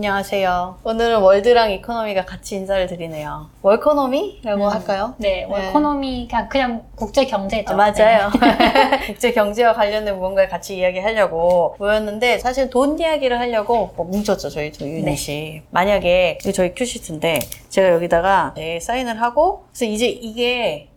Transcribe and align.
안녕하세요. 0.00 0.78
오늘은 0.82 1.18
world랑 1.20 1.72
economy가 1.72 2.24
같이 2.24 2.54
인사를 2.56 2.86
드리네요. 2.86 3.50
월코노미라고 3.60 4.64
음. 4.64 4.70
할까요? 4.70 5.14
네, 5.18 5.44
월코노미 5.44 6.26
그냥, 6.26 6.48
그냥 6.48 6.82
국제 6.96 7.26
경제죠. 7.26 7.74
아, 7.74 7.76
맞아요. 7.76 8.30
국제 9.06 9.30
경제와 9.32 9.74
관련된 9.74 10.16
무언가를 10.16 10.48
같이 10.48 10.78
이야기하려고 10.78 11.76
모였는데 11.78 12.38
사실 12.38 12.70
돈 12.70 12.98
이야기를 12.98 13.38
하려고 13.38 13.92
뭐 13.94 14.06
뭉쳤죠 14.06 14.48
저희 14.48 14.72
두 14.72 14.88
유닛이. 14.88 15.60
만약에 15.68 16.38
이게 16.40 16.50
저희 16.50 16.74
큐시트인데 16.74 17.40
제가 17.68 17.90
여기다가 17.90 18.54
네, 18.56 18.80
사인을 18.80 19.20
하고 19.20 19.64
그래서 19.68 19.84
이제 19.84 20.06
이게 20.06 20.88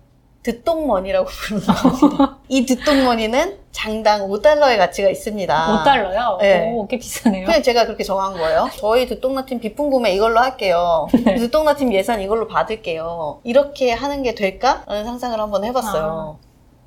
듣똑money라고 0.44 1.26
부르는 1.28 1.66
겁니다. 1.66 2.38
이 2.50 2.66
듣똑money는 2.66 3.58
장당 3.72 4.28
5달러의 4.28 4.78
가치가 4.78 5.10
있습니다. 5.10 5.84
5달러요? 5.84 6.38
네. 6.40 6.72
오, 6.74 6.86
꽤 6.88 6.98
비싸네요. 7.00 7.46
그냥 7.46 7.64
제가 7.64 7.86
그렇게 7.86 8.04
정한 8.04 8.34
거예요. 8.34 8.70
저희 8.78 9.08
듣똑라팀 9.08 9.60
비품 9.60 9.90
구매 9.90 10.14
이걸로 10.14 10.40
할게요. 10.40 11.08
네. 11.26 11.36
듣똑라팀 11.36 11.94
예산 11.94 12.22
이걸로 12.22 12.48
받을게요. 12.48 13.40
이렇게 13.44 13.92
하는 13.94 14.22
게 14.22 14.36
될까? 14.36 14.84
라는 14.86 15.06
상상을 15.06 15.40
한번 15.40 15.64
해봤어요. 15.64 16.38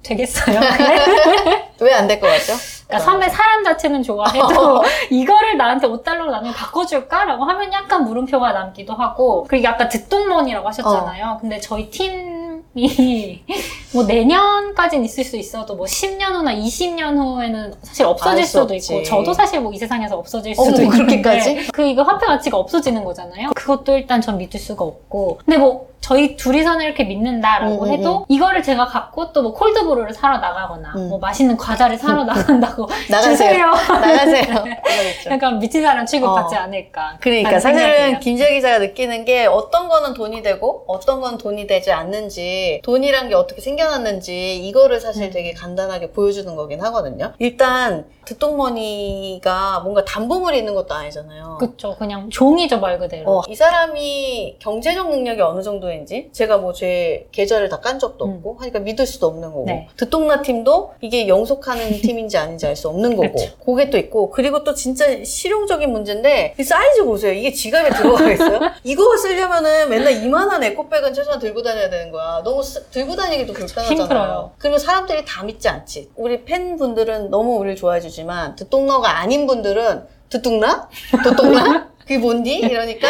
되겠어요? 0.03 0.61
네. 0.61 1.69
왜안 1.81 2.07
될 2.07 2.21
것 2.21 2.29
같죠? 2.29 2.53
그러니까 2.87 3.05
선배 3.05 3.29
사람 3.29 3.65
자체는 3.65 4.05
좋아해도 4.05 4.85
이거를 5.11 5.57
나한테 5.57 5.89
5달러로 5.89 6.31
나중에 6.31 6.53
바꿔줄까? 6.53 7.25
라고 7.25 7.45
하면 7.45 7.73
약간 7.73 8.05
물음표가 8.05 8.53
남기도 8.53 8.95
하고 8.95 9.45
그리고 9.49 9.67
아까 9.69 9.89
듣동mon이라고 9.89 10.69
하셨잖아요. 10.69 11.25
어. 11.27 11.39
근데 11.41 11.59
저희 11.59 11.91
팀 11.91 12.36
이 12.77 13.41
뭐 13.93 14.05
내년까지는 14.05 15.05
있을 15.07 15.25
수 15.25 15.37
있어도 15.39 15.75
뭐 15.75 15.87
10년 15.87 16.35
후나 16.35 16.55
20년 16.55 17.17
후에는 17.17 17.75
사실 17.83 18.05
없어질 18.05 18.45
수도 18.45 18.75
없지. 18.75 18.77
있고 18.77 19.03
저도 19.05 19.33
사실 19.33 19.61
뭐 19.61 19.73
이 19.73 19.79
세상에서 19.79 20.17
없어질 20.19 20.55
어머, 20.59 20.71
수도 20.71 20.83
있는데 20.83 21.21
그렇게까지? 21.23 21.69
그 21.73 21.83
이거 21.87 22.03
화폐 22.03 22.27
가치가 22.27 22.57
없어지는 22.59 23.05
거잖아요. 23.05 23.51
그것도 23.55 23.97
일단 23.97 24.21
전 24.21 24.37
믿을 24.39 24.61
수가 24.61 24.85
없고 24.85 25.39
근데 25.45 25.57
뭐 25.59 25.89
저희 26.01 26.37
둘이서는 26.37 26.85
이렇게 26.85 27.03
믿는다라고 27.05 27.83
음, 27.83 27.89
음, 27.89 27.93
해도 27.93 28.27
이거를 28.29 28.63
제가 28.63 28.87
갖고 28.87 29.33
또 29.33 29.43
뭐 29.43 29.53
콜드브루를 29.55 30.13
사러 30.15 30.39
나가거나 30.39 30.93
음. 30.97 31.09
뭐 31.09 31.19
맛있는 31.19 31.57
과자를 31.57 31.97
사러 31.99 32.23
나간다고 32.25 32.87
나가세요. 33.11 33.33
주세요. 33.33 33.67
나가세요. 33.71 34.45
그러겠죠. 34.45 35.31
약간 35.31 35.59
미친 35.59 35.83
사람 35.83 36.07
취급받지 36.07 36.55
어. 36.55 36.59
않을까. 36.61 37.17
그러니까 37.21 37.59
사실은. 37.59 38.21
김지아 38.21 38.49
기자가 38.51 38.79
느끼는 38.79 39.25
게 39.25 39.47
어떤 39.47 39.89
거는 39.89 40.15
돈이 40.15 40.43
되고 40.43 40.85
어떤 40.87 41.21
건 41.21 41.39
돈이 41.39 41.67
되지 41.67 41.91
않는지 41.91 42.66
돈이란 42.83 43.29
게 43.29 43.35
어떻게 43.35 43.61
생겨났는지 43.61 44.57
이거를 44.67 45.01
사실 45.01 45.25
음. 45.25 45.31
되게 45.31 45.53
간단하게 45.53 46.11
보여주는 46.13 46.55
거긴 46.57 46.81
하거든요. 46.83 47.33
일단 47.39 48.07
듣동머니가 48.25 49.81
뭔가 49.81 50.05
담보물이 50.05 50.59
있는 50.59 50.75
것도 50.75 50.95
아니잖아요. 50.95 51.59
그쵸. 51.61 51.97
그냥 51.99 52.29
종이죠, 52.31 52.81
말 52.81 52.99
그대로. 52.99 53.31
어, 53.39 53.43
이 53.49 53.55
사람이 53.55 54.57
경제적 54.59 55.11
능력이 55.11 55.41
어느 55.41 55.63
정도인지 55.63 56.31
제가 56.33 56.59
뭐 56.59 56.73
제 56.77 57.27
계좌를 57.33 57.69
다 57.71 57.81
깐 57.81 57.99
적도 57.99 58.25
음. 58.27 58.37
없고 58.37 58.57
하니까 58.61 58.81
믿을 58.81 59.07
수도 59.07 59.27
없는 59.29 59.49
거고 59.53 59.65
네. 59.67 59.87
듣동나 59.97 60.43
팀도 60.43 60.95
이게 61.01 61.29
영속하는 61.29 61.89
팀인지 62.03 62.37
아닌지 62.37 62.67
알 62.67 62.75
수 62.77 62.89
없는 62.89 63.17
거고 63.17 63.33
그쵸. 63.33 63.53
그게 63.65 63.89
또 63.91 63.97
있고 63.99 64.31
그리고 64.31 64.63
또 64.65 64.75
진짜 64.75 65.07
실용적인 65.25 65.91
문제인데 65.91 66.55
이 66.59 66.63
사이즈 66.65 67.05
보세요 67.05 67.33
이게 67.33 67.53
지갑에 67.53 67.91
들어가겠어요? 67.91 68.61
이거 68.85 69.17
쓰려면은 69.17 69.89
맨날 69.89 70.13
이만한 70.25 70.63
에코백은 70.65 71.15
최소한 71.15 71.39
들고 71.39 71.63
다녀야 71.63 71.89
되는 71.89 72.11
거야 72.11 72.43
너무 72.45 72.56
쓰- 72.63 72.89
들고 72.91 73.17
다니기도 73.17 73.53
불편하잖아요 73.53 73.91
힘들어요. 74.03 74.53
그리고 74.59 74.79
사람들이 74.79 75.25
다 75.25 75.43
믿지 75.45 75.69
않지 75.69 76.11
우리 76.17 76.45
팬분들은 76.45 77.31
너무 77.31 77.57
우리를 77.57 77.77
좋아해 77.77 78.01
주지만 78.01 78.57
듣동너가 78.57 79.19
아닌 79.19 79.47
분들은 79.47 80.05
듣동나? 80.29 80.89
듣동나? 81.25 81.89
그게 82.01 82.19
뭔디? 82.19 82.57
이러니까 82.59 83.09